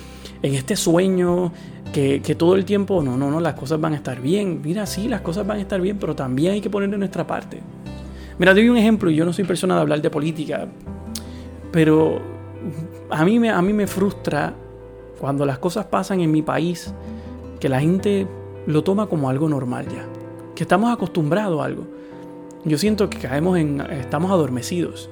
en 0.40 0.55
este 0.55 0.77
sueño 0.77 1.53
que, 1.92 2.20
todo 2.38 2.55
el 2.55 2.64
tiempo, 2.64 3.03
no, 3.03 3.16
no, 3.16 3.29
no, 3.29 3.40
las 3.40 3.55
cosas 3.55 3.81
van 3.81 3.94
a 3.94 3.96
estar 3.96 4.20
bien. 4.20 4.61
Mira, 4.62 4.87
sí, 4.87 5.09
las 5.09 5.20
cosas 5.20 5.44
van 5.44 5.59
a 5.59 5.62
estar 5.62 5.81
bien, 5.81 5.98
pero 5.98 6.14
también 6.14 6.53
hay 6.53 6.61
que 6.61 6.70
poner 6.70 6.90
de 6.90 6.96
nuestra 6.96 7.27
parte. 7.27 7.59
Mira, 8.38 8.55
te 8.55 8.61
doy 8.61 8.68
un 8.68 8.77
ejemplo, 8.77 9.11
yo 9.11 9.25
no 9.25 9.33
soy 9.33 9.42
persona 9.42 9.75
de 9.75 9.81
hablar 9.81 10.01
de 10.01 10.11
política, 10.11 10.68
pero 11.72 12.20
a 13.11 13.25
mí 13.25 13.40
me, 13.40 13.51
a 13.51 13.61
mí 13.62 13.72
me 13.72 13.88
frustra 13.88 14.55
cuando 15.18 15.44
las 15.44 15.59
cosas 15.59 15.87
pasan 15.87 16.20
en 16.20 16.31
mi 16.31 16.42
país, 16.42 16.94
que 17.59 17.68
la 17.68 17.81
gente 17.81 18.29
lo 18.68 18.85
toma 18.85 19.09
como 19.09 19.29
algo 19.29 19.48
normal 19.48 19.88
ya, 19.88 20.05
que 20.55 20.62
estamos 20.62 20.92
acostumbrados 20.92 21.61
a 21.61 21.64
algo. 21.64 22.02
Yo 22.64 22.79
siento 22.79 23.11
que 23.11 23.18
caemos 23.18 23.59
en, 23.59 23.81
estamos 23.81 24.31
adormecidos, 24.31 25.11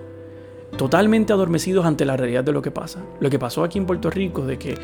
totalmente 0.76 1.32
adormecidos 1.32 1.84
ante 1.84 2.04
la 2.04 2.16
realidad 2.16 2.44
de 2.44 2.52
lo 2.52 2.62
que 2.62 2.70
pasa. 2.70 3.00
Lo 3.18 3.28
que 3.28 3.38
pasó 3.38 3.64
aquí 3.64 3.78
en 3.78 3.86
Puerto 3.86 4.08
Rico, 4.08 4.46
de 4.46 4.58
que 4.58 4.76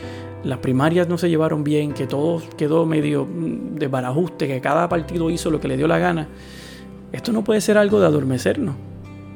las 0.42 0.59
primarias 0.59 1.09
no 1.09 1.16
se 1.16 1.29
llevaron 1.29 1.62
bien, 1.62 1.92
que 1.92 2.07
todo 2.07 2.42
quedó 2.57 2.85
medio 2.85 3.26
de 3.31 3.87
barajuste, 3.87 4.48
que 4.48 4.61
cada 4.61 4.88
partido 4.88 5.31
hizo 5.31 5.50
lo 5.50 5.61
que 5.61 5.68
le 5.68 5.76
dio 5.76 5.87
la 5.87 5.98
gana. 5.98 6.29
Esto 7.12 7.33
no 7.33 7.44
puede 7.44 7.61
ser 7.61 7.79
algo 7.79 8.00
de 8.00 8.07
adormecernos. 8.07 8.74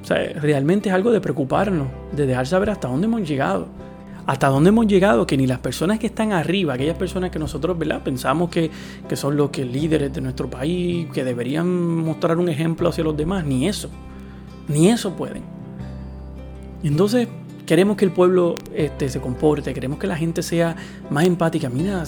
O 0.03 0.05
sea, 0.05 0.17
realmente 0.41 0.89
es 0.89 0.95
algo 0.95 1.13
de 1.13 1.21
preocuparnos, 1.21 1.89
de 2.13 2.27
dejar 2.27 2.47
saber 2.47 2.71
hasta 2.71 2.89
dónde 2.89 3.07
hemos 3.07 3.29
llegado. 3.29 3.69
Hasta 4.31 4.47
dónde 4.47 4.69
hemos 4.69 4.87
llegado 4.87 5.27
que 5.27 5.37
ni 5.37 5.49
las 5.49 5.59
personas 5.59 5.99
que 5.99 6.07
están 6.07 6.31
arriba, 6.31 6.75
aquellas 6.75 6.97
personas 6.97 7.31
que 7.33 7.41
nosotros 7.41 7.77
¿verdad? 7.77 8.01
pensamos 8.05 8.49
que, 8.49 8.71
que 9.09 9.17
son 9.17 9.37
los 9.37 9.51
que 9.51 9.65
líderes 9.65 10.13
de 10.13 10.21
nuestro 10.21 10.49
país, 10.49 11.09
que 11.13 11.25
deberían 11.25 11.67
mostrar 11.97 12.39
un 12.39 12.49
ejemplo 12.49 12.89
hacia 12.89 13.03
los 13.03 13.17
demás, 13.17 13.45
ni 13.45 13.67
eso. 13.67 13.91
Ni 14.69 14.89
eso 14.89 15.17
pueden. 15.17 15.43
Entonces, 16.85 17.27
queremos 17.67 17.97
que 17.97 18.05
el 18.05 18.13
pueblo 18.13 18.55
este, 18.73 19.09
se 19.09 19.21
comporte, 19.21 19.75
queremos 19.75 19.99
que 19.99 20.07
la 20.07 20.17
gente 20.17 20.45
sea 20.45 20.77
más 21.11 21.25
empática. 21.25 21.69
Mira, 21.69 22.05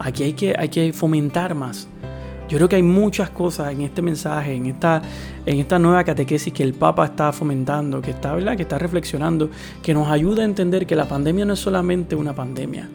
aquí 0.00 0.24
hay 0.24 0.32
que, 0.32 0.56
hay 0.58 0.70
que 0.70 0.92
fomentar 0.92 1.54
más 1.54 1.86
yo 2.48 2.58
creo 2.58 2.68
que 2.68 2.76
hay 2.76 2.82
muchas 2.82 3.30
cosas 3.30 3.72
en 3.72 3.80
este 3.80 4.02
mensaje, 4.02 4.54
en 4.54 4.66
esta, 4.66 5.00
en 5.46 5.58
esta 5.58 5.78
nueva 5.78 6.04
catequesis 6.04 6.52
que 6.52 6.62
el 6.62 6.74
Papa 6.74 7.06
está 7.06 7.32
fomentando, 7.32 8.02
que 8.02 8.10
está, 8.10 8.34
¿verdad? 8.34 8.56
que 8.56 8.62
está 8.62 8.78
reflexionando, 8.78 9.50
que 9.82 9.94
nos 9.94 10.08
ayuda 10.08 10.42
a 10.42 10.44
entender 10.44 10.86
que 10.86 10.94
la 10.94 11.08
pandemia 11.08 11.44
no 11.44 11.54
es 11.54 11.60
solamente 11.60 12.14
una 12.14 12.34
pandemia. 12.34 12.88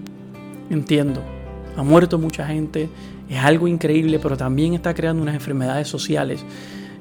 Entiendo, 0.69 1.21
ha 1.75 1.83
muerto 1.83 2.19
mucha 2.19 2.45
gente, 2.45 2.89
es 3.27 3.39
algo 3.39 3.67
increíble, 3.67 4.19
pero 4.19 4.37
también 4.37 4.75
está 4.75 4.93
creando 4.93 5.23
unas 5.23 5.35
enfermedades 5.35 5.87
sociales 5.87 6.45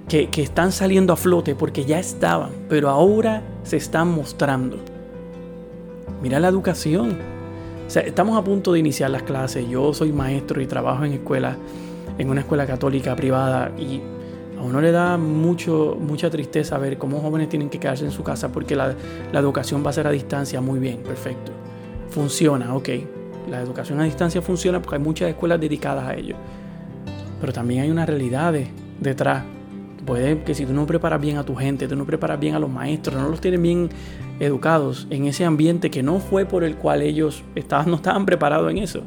que, 0.08 0.30
que 0.30 0.42
están 0.42 0.72
saliendo 0.72 1.12
a 1.12 1.16
flote 1.16 1.54
porque 1.54 1.84
ya 1.84 1.98
estaban, 1.98 2.50
pero 2.70 2.88
ahora 2.88 3.42
se 3.62 3.76
están 3.76 4.08
mostrando. 4.08 4.78
Mira 6.22 6.40
la 6.40 6.48
educación. 6.48 7.16
O 7.86 7.90
sea, 7.90 8.02
estamos 8.02 8.36
a 8.36 8.44
punto 8.44 8.72
de 8.72 8.80
iniciar 8.80 9.10
las 9.10 9.22
clases. 9.22 9.68
Yo 9.68 9.94
soy 9.94 10.12
maestro 10.12 10.60
y 10.60 10.66
trabajo 10.66 11.04
en 11.04 11.12
escuelas 11.12 11.56
en 12.18 12.28
una 12.28 12.40
escuela 12.40 12.66
católica 12.66 13.14
privada 13.16 13.72
y 13.78 14.02
a 14.58 14.62
uno 14.62 14.80
le 14.80 14.90
da 14.90 15.16
mucho, 15.16 15.96
mucha 16.00 16.28
tristeza 16.30 16.76
ver 16.78 16.98
cómo 16.98 17.20
jóvenes 17.20 17.48
tienen 17.48 17.70
que 17.70 17.78
quedarse 17.78 18.04
en 18.04 18.10
su 18.10 18.24
casa 18.24 18.50
porque 18.50 18.74
la, 18.74 18.94
educación 19.32 19.84
va 19.86 19.90
a 19.90 19.92
ser 19.92 20.08
a 20.08 20.10
distancia. 20.10 20.60
Muy 20.60 20.80
bien, 20.80 20.98
perfecto. 20.98 21.52
Funciona, 22.10 22.74
ok. 22.74 22.88
La 23.48 23.60
educación 23.60 24.00
a 24.00 24.04
distancia 24.04 24.42
funciona 24.42 24.82
porque 24.82 24.96
hay 24.96 25.02
muchas 25.02 25.28
escuelas 25.28 25.60
dedicadas 25.60 26.04
a 26.04 26.14
ello. 26.14 26.34
Pero 27.40 27.52
también 27.52 27.82
hay 27.82 27.90
una 27.90 28.04
realidad 28.04 28.52
detrás. 29.00 29.44
Puede 30.04 30.42
que 30.42 30.54
si 30.54 30.66
tú 30.66 30.72
no 30.72 30.86
preparas 30.86 31.20
bien 31.20 31.36
a 31.36 31.44
tu 31.44 31.54
gente, 31.54 31.86
tú 31.86 31.94
no 31.94 32.04
preparas 32.04 32.40
bien 32.40 32.54
a 32.54 32.58
los 32.58 32.70
maestros, 32.70 33.16
no 33.16 33.28
los 33.28 33.40
tienes 33.40 33.60
bien 33.62 33.90
educados 34.40 35.06
en 35.10 35.26
ese 35.26 35.44
ambiente 35.44 35.90
que 35.90 36.02
no 36.02 36.18
fue 36.18 36.46
por 36.46 36.64
el 36.64 36.76
cual 36.76 37.02
ellos 37.02 37.44
estaban, 37.54 37.90
no 37.90 37.96
estaban 37.96 38.26
preparados 38.26 38.70
en 38.70 38.78
eso 38.78 39.02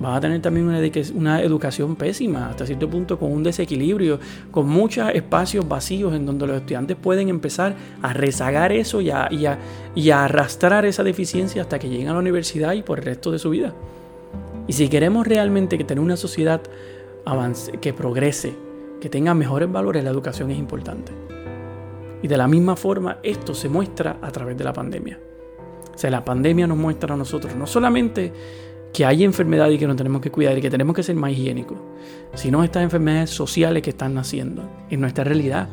vas 0.00 0.18
a 0.18 0.20
tener 0.20 0.40
también 0.42 0.66
una, 1.14 1.40
educación 1.40 1.96
pésima, 1.96 2.48
hasta 2.50 2.66
cierto 2.66 2.88
punto 2.88 3.18
con 3.18 3.32
un 3.32 3.42
desequilibrio, 3.42 4.18
con 4.50 4.68
muchos 4.68 5.10
espacios 5.14 5.66
vacíos 5.66 6.14
en 6.14 6.26
donde 6.26 6.46
los 6.46 6.56
estudiantes 6.56 6.96
pueden 6.96 7.28
empezar 7.28 7.74
a 8.02 8.12
rezagar 8.12 8.72
eso 8.72 9.00
y 9.00 9.10
a, 9.10 9.58
arrastrar 10.12 10.84
esa 10.84 11.02
deficiencia 11.02 11.62
hasta 11.62 11.78
que 11.78 11.88
lleguen 11.88 12.08
a 12.08 12.12
la 12.12 12.18
universidad 12.18 12.72
y 12.72 12.82
por 12.82 12.98
el 12.98 13.04
resto 13.04 13.30
de 13.30 13.38
su 13.38 13.50
vida. 13.50 13.74
Y 14.66 14.72
si 14.72 14.88
queremos 14.88 15.26
realmente 15.26 15.76
tener 15.78 16.02
una 16.02 16.16
sociedad 16.16 16.62
avance, 17.24 17.72
que 17.78 17.92
progrese, 17.92 18.54
que 19.00 19.08
tenga 19.08 19.34
mejores 19.34 19.70
valores, 19.70 20.02
la 20.02 20.10
educación 20.10 20.50
es 20.50 20.58
importante. 20.58 21.12
Y 22.22 22.28
de 22.28 22.36
la 22.38 22.48
misma 22.48 22.74
forma, 22.74 23.18
esto 23.22 23.54
se 23.54 23.68
muestra 23.68 24.16
a 24.22 24.30
través 24.30 24.56
de 24.56 24.64
la 24.64 24.72
pandemia. 24.72 25.20
O 25.94 25.98
sea, 25.98 26.10
la 26.10 26.24
pandemia 26.24 26.66
nos 26.66 26.78
muestra 26.78 27.14
a 27.14 27.16
nosotros 27.16 27.54
no 27.54 27.66
solamente 27.66 28.32
que 28.94 29.04
hay 29.04 29.24
enfermedades 29.24 29.76
que 29.76 29.88
nos 29.88 29.96
tenemos 29.96 30.22
que 30.22 30.30
cuidar 30.30 30.56
y 30.56 30.62
que 30.62 30.70
tenemos 30.70 30.94
que 30.94 31.02
ser 31.02 31.16
más 31.16 31.32
higiénicos, 31.32 31.76
sino 32.34 32.62
estas 32.62 32.84
enfermedades 32.84 33.28
sociales 33.28 33.82
que 33.82 33.90
están 33.90 34.14
naciendo 34.14 34.62
en 34.88 35.00
nuestra 35.00 35.24
realidad 35.24 35.68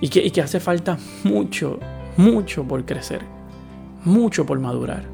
y 0.00 0.08
que, 0.08 0.26
y 0.26 0.32
que 0.32 0.42
hace 0.42 0.58
falta 0.58 0.98
mucho, 1.22 1.78
mucho 2.16 2.64
por 2.64 2.84
crecer, 2.84 3.20
mucho 4.04 4.44
por 4.44 4.58
madurar. 4.58 5.04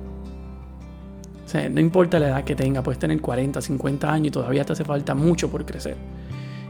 O 1.45 1.49
sea, 1.49 1.69
no 1.69 1.81
importa 1.81 2.19
la 2.19 2.29
edad 2.29 2.45
que 2.45 2.57
tenga, 2.57 2.83
puedes 2.83 2.99
tener 2.99 3.21
40, 3.21 3.61
50 3.61 4.11
años 4.11 4.29
y 4.29 4.31
todavía 4.31 4.65
te 4.65 4.73
hace 4.73 4.85
falta 4.85 5.15
mucho 5.15 5.51
por 5.51 5.67
crecer. 5.67 5.97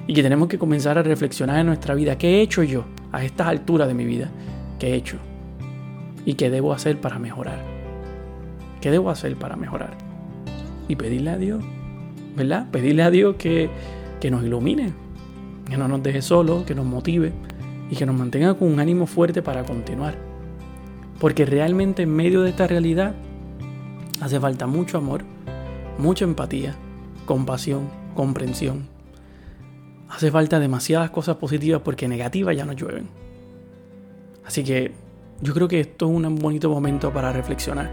Y 0.09 0.15
que 0.15 0.25
tenemos 0.25 0.49
que 0.49 0.59
comenzar 0.59 0.99
a 0.99 1.05
reflexionar 1.05 1.61
en 1.61 1.67
nuestra 1.67 1.95
vida. 1.95 2.19
¿Qué 2.19 2.39
he 2.39 2.41
hecho 2.41 2.65
yo 2.65 2.85
a 3.13 3.23
estas 3.25 3.47
alturas 3.47 3.87
de 3.87 3.95
mi 3.95 4.05
vida? 4.05 4.29
¿Qué 4.81 4.89
he 4.89 4.95
hecho? 4.95 5.19
¿Y 6.25 6.35
qué 6.35 6.51
debo 6.51 6.73
hacer 6.73 7.01
para 7.01 7.21
mejorar? 7.21 7.63
¿Qué 8.81 8.91
debo 8.91 9.11
hacer 9.11 9.37
para 9.37 9.55
mejorar? 9.55 10.08
Y 10.89 10.97
pedirle 10.97 11.31
a 11.31 11.39
Dios, 11.39 11.63
¿verdad? 12.37 12.71
Pedirle 12.71 13.03
a 13.03 13.11
Dios 13.11 13.37
que, 13.37 13.71
que 14.21 14.31
nos 14.31 14.43
ilumine, 14.43 14.93
que 15.69 15.77
no 15.77 15.87
nos 15.87 16.03
deje 16.03 16.23
solos, 16.23 16.65
que 16.65 16.75
nos 16.75 16.87
motive 16.87 17.33
y 17.91 17.97
que 17.97 18.07
nos 18.07 18.17
mantenga 18.17 18.55
con 18.55 18.73
un 18.73 18.81
ánimo 18.81 19.07
fuerte 19.07 19.43
para 19.43 19.65
continuar. 19.65 20.17
Porque 21.21 21.45
realmente 21.45 22.03
en 22.03 22.15
medio 22.15 22.43
de 22.43 22.51
esta 22.51 22.67
realidad 22.67 23.15
hace 24.21 24.41
falta 24.41 24.67
mucho 24.67 24.99
amor, 24.99 25.25
mucha 25.99 26.25
empatía, 26.25 26.75
compasión, 27.27 27.91
comprensión. 28.15 28.89
Hace 30.09 30.31
falta 30.31 30.59
demasiadas 30.59 31.11
cosas 31.11 31.37
positivas 31.37 31.83
porque 31.85 32.09
negativas 32.09 32.57
ya 32.57 32.65
no 32.65 32.73
llueven. 32.73 33.09
Así 34.47 34.65
que 34.65 34.93
yo 35.43 35.53
creo 35.53 35.69
que 35.69 35.81
esto 35.81 36.07
es 36.07 36.17
un 36.17 36.37
bonito 36.37 36.71
momento 36.71 37.13
para 37.13 37.33
reflexionar. 37.33 37.91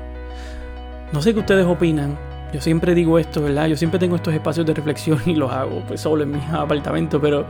No 1.11 1.21
sé 1.21 1.33
qué 1.33 1.41
ustedes 1.41 1.65
opinan, 1.65 2.17
Yo 2.55 2.61
siempre 2.61 2.95
digo 2.95 3.19
esto, 3.19 3.41
¿verdad? 3.41 3.67
Yo 3.67 3.75
siempre 3.75 3.99
tengo 3.99 4.15
estos 4.15 4.33
espacios 4.33 4.65
de 4.65 4.73
reflexión 4.73 5.21
y 5.25 5.35
los 5.35 5.51
hago 5.51 5.83
pues 5.85 5.99
solo 5.99 6.23
en 6.23 6.31
mi 6.31 6.39
apartamento, 6.53 7.19
pero, 7.19 7.45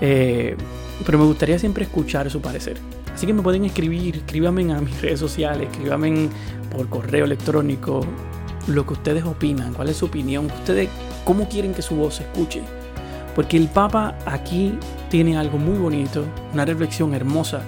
eh, 0.00 0.56
pero 1.06 1.18
me 1.18 1.24
gustaría 1.24 1.56
siempre 1.56 1.84
escuchar 1.84 2.28
su 2.28 2.40
parecer. 2.40 2.76
Así 3.14 3.28
que 3.28 3.32
me 3.32 3.42
pueden 3.42 3.64
escribir, 3.64 4.16
escríbanme 4.16 4.72
a 4.72 4.80
mis 4.80 5.00
redes 5.00 5.20
sociales, 5.20 5.68
escríbanme 5.70 6.28
por 6.68 6.88
correo 6.88 7.26
electrónico 7.26 8.00
lo 8.66 8.84
que 8.84 8.94
ustedes 8.94 9.22
opinan, 9.22 9.72
cuál 9.72 9.90
es 9.90 9.98
su 9.98 10.06
opinión, 10.06 10.46
ustedes 10.46 10.88
cómo 11.24 11.48
quieren 11.48 11.72
que 11.72 11.82
su 11.82 11.94
voz 11.94 12.16
se 12.16 12.24
escuche. 12.24 12.60
Porque 13.36 13.56
el 13.56 13.68
Papa 13.68 14.18
aquí 14.26 14.76
tiene 15.10 15.38
algo 15.38 15.58
muy 15.58 15.78
bonito, 15.78 16.24
una 16.52 16.64
reflexión 16.64 17.14
hermosa, 17.14 17.62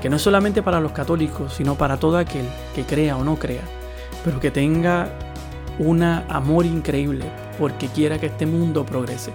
que 0.00 0.08
no 0.08 0.14
es 0.14 0.22
solamente 0.22 0.62
para 0.62 0.78
los 0.78 0.92
católicos, 0.92 1.52
sino 1.52 1.74
para 1.74 1.96
todo 1.96 2.16
aquel 2.16 2.46
que 2.76 2.84
crea 2.84 3.16
o 3.16 3.24
no 3.24 3.34
crea, 3.40 3.62
pero 4.24 4.38
que 4.38 4.52
tenga 4.52 5.18
un 5.78 6.02
amor 6.02 6.66
increíble 6.66 7.24
porque 7.58 7.88
quiera 7.88 8.18
que 8.18 8.26
este 8.26 8.46
mundo 8.46 8.84
progrese. 8.84 9.32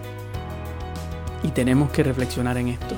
Y 1.43 1.49
tenemos 1.49 1.91
que 1.91 2.03
reflexionar 2.03 2.57
en 2.57 2.69
esto. 2.69 2.95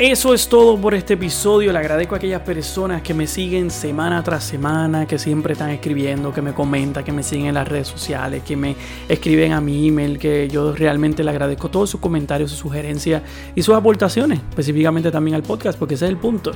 Eso 0.00 0.32
es 0.32 0.48
todo 0.48 0.78
por 0.80 0.94
este 0.94 1.12
episodio. 1.12 1.72
Le 1.72 1.78
agradezco 1.78 2.14
a 2.14 2.16
aquellas 2.16 2.40
personas 2.40 3.02
que 3.02 3.12
me 3.12 3.26
siguen 3.26 3.70
semana 3.70 4.24
tras 4.24 4.44
semana, 4.44 5.06
que 5.06 5.18
siempre 5.18 5.52
están 5.52 5.68
escribiendo, 5.68 6.32
que 6.32 6.40
me 6.40 6.54
comentan, 6.54 7.04
que 7.04 7.12
me 7.12 7.22
siguen 7.22 7.48
en 7.48 7.54
las 7.56 7.68
redes 7.68 7.88
sociales, 7.88 8.42
que 8.42 8.56
me 8.56 8.76
escriben 9.10 9.52
a 9.52 9.60
mi 9.60 9.88
email, 9.88 10.18
que 10.18 10.48
yo 10.48 10.74
realmente 10.74 11.22
le 11.22 11.28
agradezco 11.28 11.68
todos 11.68 11.90
sus 11.90 12.00
comentarios, 12.00 12.48
sus 12.48 12.60
sugerencias 12.60 13.22
y 13.54 13.60
sus 13.60 13.74
aportaciones, 13.74 14.38
específicamente 14.38 15.10
también 15.10 15.34
al 15.34 15.42
podcast, 15.42 15.78
porque 15.78 15.96
ese 15.96 16.06
es 16.06 16.10
el 16.12 16.16
punto. 16.16 16.52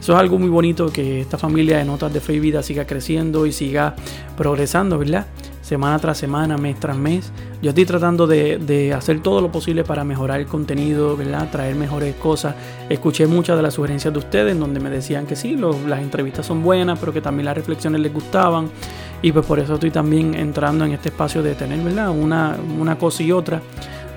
Eso 0.00 0.14
es 0.14 0.18
algo 0.18 0.38
muy 0.38 0.48
bonito 0.48 0.90
que 0.90 1.20
esta 1.20 1.36
familia 1.36 1.76
de 1.76 1.84
Notas 1.84 2.14
de 2.14 2.22
Fe 2.22 2.32
y 2.32 2.40
Vida 2.40 2.62
siga 2.62 2.86
creciendo 2.86 3.44
y 3.44 3.52
siga 3.52 3.94
progresando, 4.38 4.96
¿verdad? 4.96 5.26
Semana 5.66 5.98
tras 5.98 6.16
semana, 6.16 6.56
mes 6.56 6.78
tras 6.78 6.96
mes. 6.96 7.32
Yo 7.60 7.70
estoy 7.70 7.84
tratando 7.84 8.28
de, 8.28 8.94
hacer 8.96 9.20
todo 9.20 9.40
lo 9.40 9.50
posible 9.50 9.82
para 9.82 10.04
mejorar 10.04 10.38
el 10.38 10.46
contenido, 10.46 11.16
¿verdad? 11.16 11.50
traer 11.50 11.74
mejores 11.74 12.14
cosas. 12.14 12.54
Escuché 12.88 13.26
muchas 13.26 13.56
de 13.56 13.64
las 13.64 13.74
sugerencias 13.74 14.14
de 14.14 14.18
ustedes 14.20 14.56
donde 14.56 14.78
me 14.78 14.90
decían 14.90 15.26
que 15.26 15.34
sí, 15.34 15.56
las 15.88 16.00
entrevistas 16.00 16.46
son 16.46 16.62
buenas, 16.62 17.00
pero 17.00 17.12
que 17.12 17.20
también 17.20 17.46
las 17.46 17.56
reflexiones 17.56 18.00
les 18.00 18.14
gustaban. 18.14 18.70
Y 19.22 19.32
pues 19.32 19.44
por 19.44 19.58
eso 19.58 19.74
estoy 19.74 19.90
también 19.90 20.34
entrando 20.34 20.84
en 20.84 20.92
este 20.92 21.08
espacio 21.08 21.42
de 21.42 21.56
tener 21.56 21.80
¿verdad? 21.80 22.10
Una, 22.10 22.56
una 22.78 22.96
cosa 22.96 23.24
y 23.24 23.32
otra. 23.32 23.60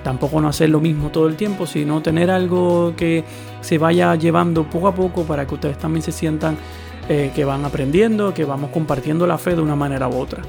Tampoco 0.04 0.40
no 0.40 0.46
hacer 0.46 0.70
lo 0.70 0.78
mismo 0.80 1.10
todo 1.10 1.26
el 1.26 1.34
tiempo, 1.34 1.66
sino 1.66 2.00
tener 2.00 2.30
algo 2.30 2.94
que 2.96 3.24
se 3.60 3.76
vaya 3.76 4.14
llevando 4.14 4.62
poco 4.70 4.86
a 4.86 4.94
poco 4.94 5.24
para 5.24 5.48
que 5.48 5.54
ustedes 5.54 5.78
también 5.78 6.02
se 6.02 6.12
sientan 6.12 6.56
eh, 7.08 7.32
que 7.34 7.44
van 7.44 7.64
aprendiendo, 7.64 8.32
que 8.32 8.44
vamos 8.44 8.70
compartiendo 8.70 9.26
la 9.26 9.36
fe 9.36 9.56
de 9.56 9.62
una 9.62 9.74
manera 9.74 10.08
u 10.08 10.16
otra. 10.16 10.42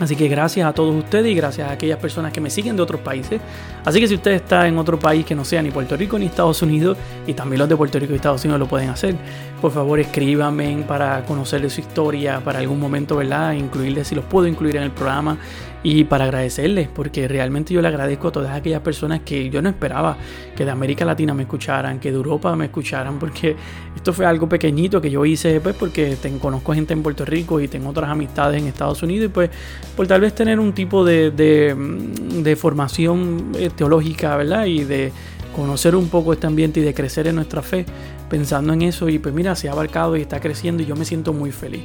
Así 0.00 0.14
que 0.14 0.28
gracias 0.28 0.66
a 0.66 0.72
todos 0.72 0.94
ustedes 0.94 1.26
y 1.26 1.34
gracias 1.34 1.68
a 1.68 1.72
aquellas 1.72 1.98
personas 1.98 2.32
que 2.32 2.40
me 2.40 2.50
siguen 2.50 2.76
de 2.76 2.82
otros 2.82 3.00
países. 3.00 3.40
Así 3.84 4.00
que 4.00 4.06
si 4.06 4.14
usted 4.14 4.32
está 4.32 4.68
en 4.68 4.78
otro 4.78 4.98
país 4.98 5.24
que 5.24 5.34
no 5.34 5.44
sea 5.44 5.60
ni 5.60 5.70
Puerto 5.70 5.96
Rico 5.96 6.18
ni 6.18 6.26
Estados 6.26 6.62
Unidos, 6.62 6.96
y 7.26 7.34
también 7.34 7.58
los 7.58 7.68
de 7.68 7.76
Puerto 7.76 7.98
Rico 7.98 8.12
y 8.12 8.16
Estados 8.16 8.44
Unidos 8.44 8.60
lo 8.60 8.68
pueden 8.68 8.90
hacer, 8.90 9.16
por 9.60 9.72
favor 9.72 9.98
escríbanme 9.98 10.84
para 10.86 11.24
conocerle 11.24 11.68
su 11.68 11.80
historia, 11.80 12.40
para 12.40 12.60
algún 12.60 12.78
momento, 12.78 13.16
¿verdad? 13.16 13.52
Incluirle 13.52 14.04
si 14.04 14.14
los 14.14 14.24
puedo 14.24 14.46
incluir 14.46 14.76
en 14.76 14.84
el 14.84 14.90
programa 14.92 15.38
y 15.82 16.04
para 16.04 16.24
agradecerles, 16.24 16.88
porque 16.88 17.28
realmente 17.28 17.72
yo 17.72 17.80
le 17.80 17.88
agradezco 17.88 18.28
a 18.28 18.32
todas 18.32 18.54
aquellas 18.54 18.80
personas 18.80 19.20
que 19.24 19.48
yo 19.48 19.62
no 19.62 19.68
esperaba 19.68 20.16
que 20.56 20.64
de 20.64 20.70
América 20.70 21.04
Latina 21.04 21.34
me 21.34 21.44
escucharan, 21.44 22.00
que 22.00 22.10
de 22.10 22.16
Europa 22.16 22.54
me 22.56 22.66
escucharan, 22.66 23.18
porque 23.18 23.56
esto 23.94 24.12
fue 24.12 24.26
algo 24.26 24.48
pequeñito 24.48 25.00
que 25.00 25.10
yo 25.10 25.24
hice 25.24 25.60
pues 25.60 25.76
porque 25.76 26.16
conozco 26.40 26.74
gente 26.74 26.92
en 26.92 27.02
Puerto 27.02 27.24
Rico 27.24 27.60
y 27.60 27.68
tengo 27.68 27.90
otras 27.90 28.10
amistades 28.10 28.60
en 28.60 28.68
Estados 28.68 29.02
Unidos 29.02 29.26
y 29.26 29.28
pues 29.28 29.50
por 29.98 30.06
tal 30.06 30.20
vez 30.20 30.32
tener 30.32 30.60
un 30.60 30.74
tipo 30.74 31.04
de, 31.04 31.32
de, 31.32 32.54
formación 32.54 33.50
eh, 33.58 33.68
teológica, 33.74 34.36
¿verdad? 34.36 34.66
Y 34.66 34.84
de 34.84 35.10
conocer 35.54 35.96
un 35.96 36.08
poco 36.08 36.32
este 36.32 36.46
ambiente 36.46 36.80
y 36.80 36.82
de 36.82 36.94
crecer 36.94 37.26
en 37.26 37.36
nuestra 37.36 37.62
fe, 37.62 37.84
pensando 38.28 38.72
en 38.72 38.82
eso 38.82 39.08
y 39.08 39.18
pues 39.18 39.34
mira, 39.34 39.54
se 39.54 39.68
ha 39.68 39.72
abarcado 39.72 40.16
y 40.16 40.22
está 40.22 40.40
creciendo 40.40 40.82
y 40.82 40.86
yo 40.86 40.96
me 40.96 41.04
siento 41.04 41.32
muy 41.32 41.50
feliz. 41.50 41.82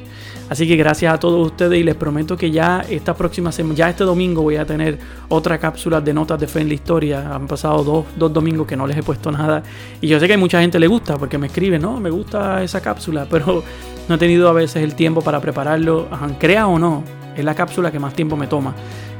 Así 0.48 0.68
que 0.68 0.76
gracias 0.76 1.12
a 1.12 1.18
todos 1.18 1.46
ustedes 1.46 1.78
y 1.78 1.82
les 1.82 1.94
prometo 1.94 2.36
que 2.36 2.50
ya 2.50 2.84
esta 2.88 3.14
próxima 3.14 3.50
semana, 3.52 3.74
ya 3.74 3.90
este 3.90 4.04
domingo 4.04 4.42
voy 4.42 4.56
a 4.56 4.66
tener 4.66 4.98
otra 5.28 5.58
cápsula 5.58 6.00
de 6.00 6.12
notas 6.14 6.38
de 6.38 6.46
fe 6.46 6.60
en 6.60 6.68
la 6.68 6.74
historia. 6.74 7.34
Han 7.34 7.46
pasado 7.46 7.82
dos, 7.82 8.06
dos 8.16 8.32
domingos 8.32 8.66
que 8.66 8.76
no 8.76 8.86
les 8.86 8.96
he 8.96 9.02
puesto 9.02 9.30
nada 9.32 9.62
y 10.00 10.08
yo 10.08 10.20
sé 10.20 10.26
que 10.26 10.34
a 10.34 10.38
mucha 10.38 10.60
gente 10.60 10.78
le 10.78 10.86
gusta 10.86 11.16
porque 11.16 11.38
me 11.38 11.46
escribe, 11.46 11.78
no, 11.78 11.98
me 12.00 12.10
gusta 12.10 12.62
esa 12.62 12.80
cápsula, 12.80 13.26
pero 13.30 13.62
no 14.08 14.14
he 14.14 14.18
tenido 14.18 14.48
a 14.48 14.52
veces 14.52 14.82
el 14.82 14.94
tiempo 14.94 15.22
para 15.22 15.40
prepararlo, 15.40 16.08
crea 16.38 16.66
o 16.66 16.78
no, 16.78 17.02
es 17.36 17.44
la 17.44 17.54
cápsula 17.54 17.90
que 17.90 17.98
más 17.98 18.14
tiempo 18.14 18.36
me 18.36 18.46
toma 18.46 18.74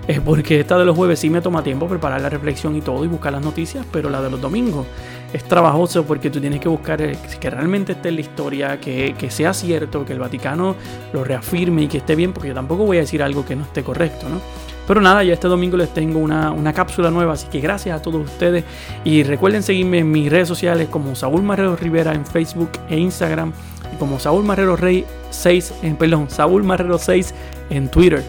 es 0.07 0.21
porque 0.21 0.61
esta 0.61 0.77
de 0.79 0.85
los 0.85 0.97
jueves 0.97 1.19
sí 1.19 1.31
me 1.31 1.40
toma 1.40 1.62
tiempo 1.62 1.87
preparar 1.88 2.21
la 2.21 2.29
reflexión 2.29 2.77
y 2.77 2.81
todo 2.81 3.05
y 3.05 3.09
buscar 3.09 3.33
las 3.33 3.43
noticias, 3.43 3.87
pero 3.90 4.11
la 4.11 4.21
de 4.21 4.31
los 4.31 4.40
domingos 4.40 4.87
es 5.33 5.45
trabajoso 5.45 6.05
porque 6.05 6.31
tú 6.31 6.40
tienes 6.40 6.61
que 6.61 6.69
buscar 6.69 6.99
que 6.99 7.51
realmente 7.51 7.93
esté 7.93 8.11
en 8.11 8.14
la 8.17 8.21
historia, 8.21 8.81
que, 8.81 9.14
sea 9.31 9.53
cierto, 9.53 10.05
que 10.05 10.12
el 10.12 10.19
Vaticano 10.19 10.77
lo 11.12 11.25
reafirme 11.25 11.83
y 11.83 11.88
que 11.88 11.99
esté 11.99 12.14
bien, 12.14 12.33
porque 12.33 12.49
yo 12.49 12.55
tampoco 12.55 12.85
voy 12.85 12.99
a 12.99 13.01
decir 13.01 13.23
algo 13.23 13.45
que 13.45 13.57
no 13.57 13.64
esté 13.64 13.83
correcto, 13.83 14.29
¿no? 14.29 14.40
Pero 14.87 15.01
nada, 15.01 15.25
ya 15.25 15.33
este 15.33 15.49
domingo 15.49 15.79
les 15.79 15.93
tengo 15.95 16.19
una, 16.19 16.53
una, 16.53 16.75
cápsula 16.75 17.11
nueva, 17.11 17.33
así 17.33 17.47
que 17.47 17.59
gracias 17.59 17.99
a 17.99 18.03
todos 18.03 18.23
ustedes. 18.23 18.64
Y 19.03 19.23
recuerden 19.23 19.62
seguirme 19.62 20.01
en 20.01 20.11
mis 20.11 20.31
redes 20.31 20.47
sociales 20.47 20.88
como 20.90 21.17
Saúl 21.17 21.43
Marrero 21.43 21.75
Rivera 21.75 22.12
en 22.12 22.27
Facebook 22.27 22.71
e 22.90 22.99
Instagram 22.99 23.53
y 23.93 23.97
como 23.97 24.21
Saúl 24.21 24.45
Marrero 24.45 24.77
Rey 24.77 25.07
6, 25.31 25.75
en, 25.83 25.97
perdón, 25.97 26.29
Saúl 26.29 26.64
Marrero 26.64 26.99
6 26.99 27.35
en 27.71 27.88
Twitter. 27.88 28.23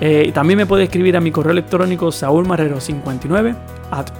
Eh, 0.00 0.30
también 0.34 0.56
me 0.56 0.66
puede 0.66 0.84
escribir 0.84 1.16
a 1.16 1.20
mi 1.20 1.30
correo 1.30 1.52
electrónico 1.52 2.08
saulmarrero59 2.08 3.56
at. 3.90 4.10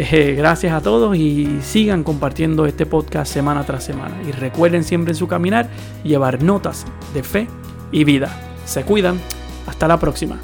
Eh, 0.00 0.34
gracias 0.36 0.72
a 0.72 0.80
todos 0.80 1.16
y 1.16 1.58
sigan 1.60 2.04
compartiendo 2.04 2.66
este 2.66 2.86
podcast 2.86 3.32
semana 3.32 3.64
tras 3.64 3.84
semana. 3.84 4.14
Y 4.26 4.32
recuerden 4.32 4.84
siempre 4.84 5.12
en 5.12 5.16
su 5.16 5.26
caminar 5.26 5.68
llevar 6.04 6.42
notas 6.42 6.86
de 7.14 7.22
fe 7.22 7.48
y 7.90 8.04
vida. 8.04 8.30
Se 8.64 8.84
cuidan. 8.84 9.18
Hasta 9.66 9.86
la 9.86 9.98
próxima. 9.98 10.38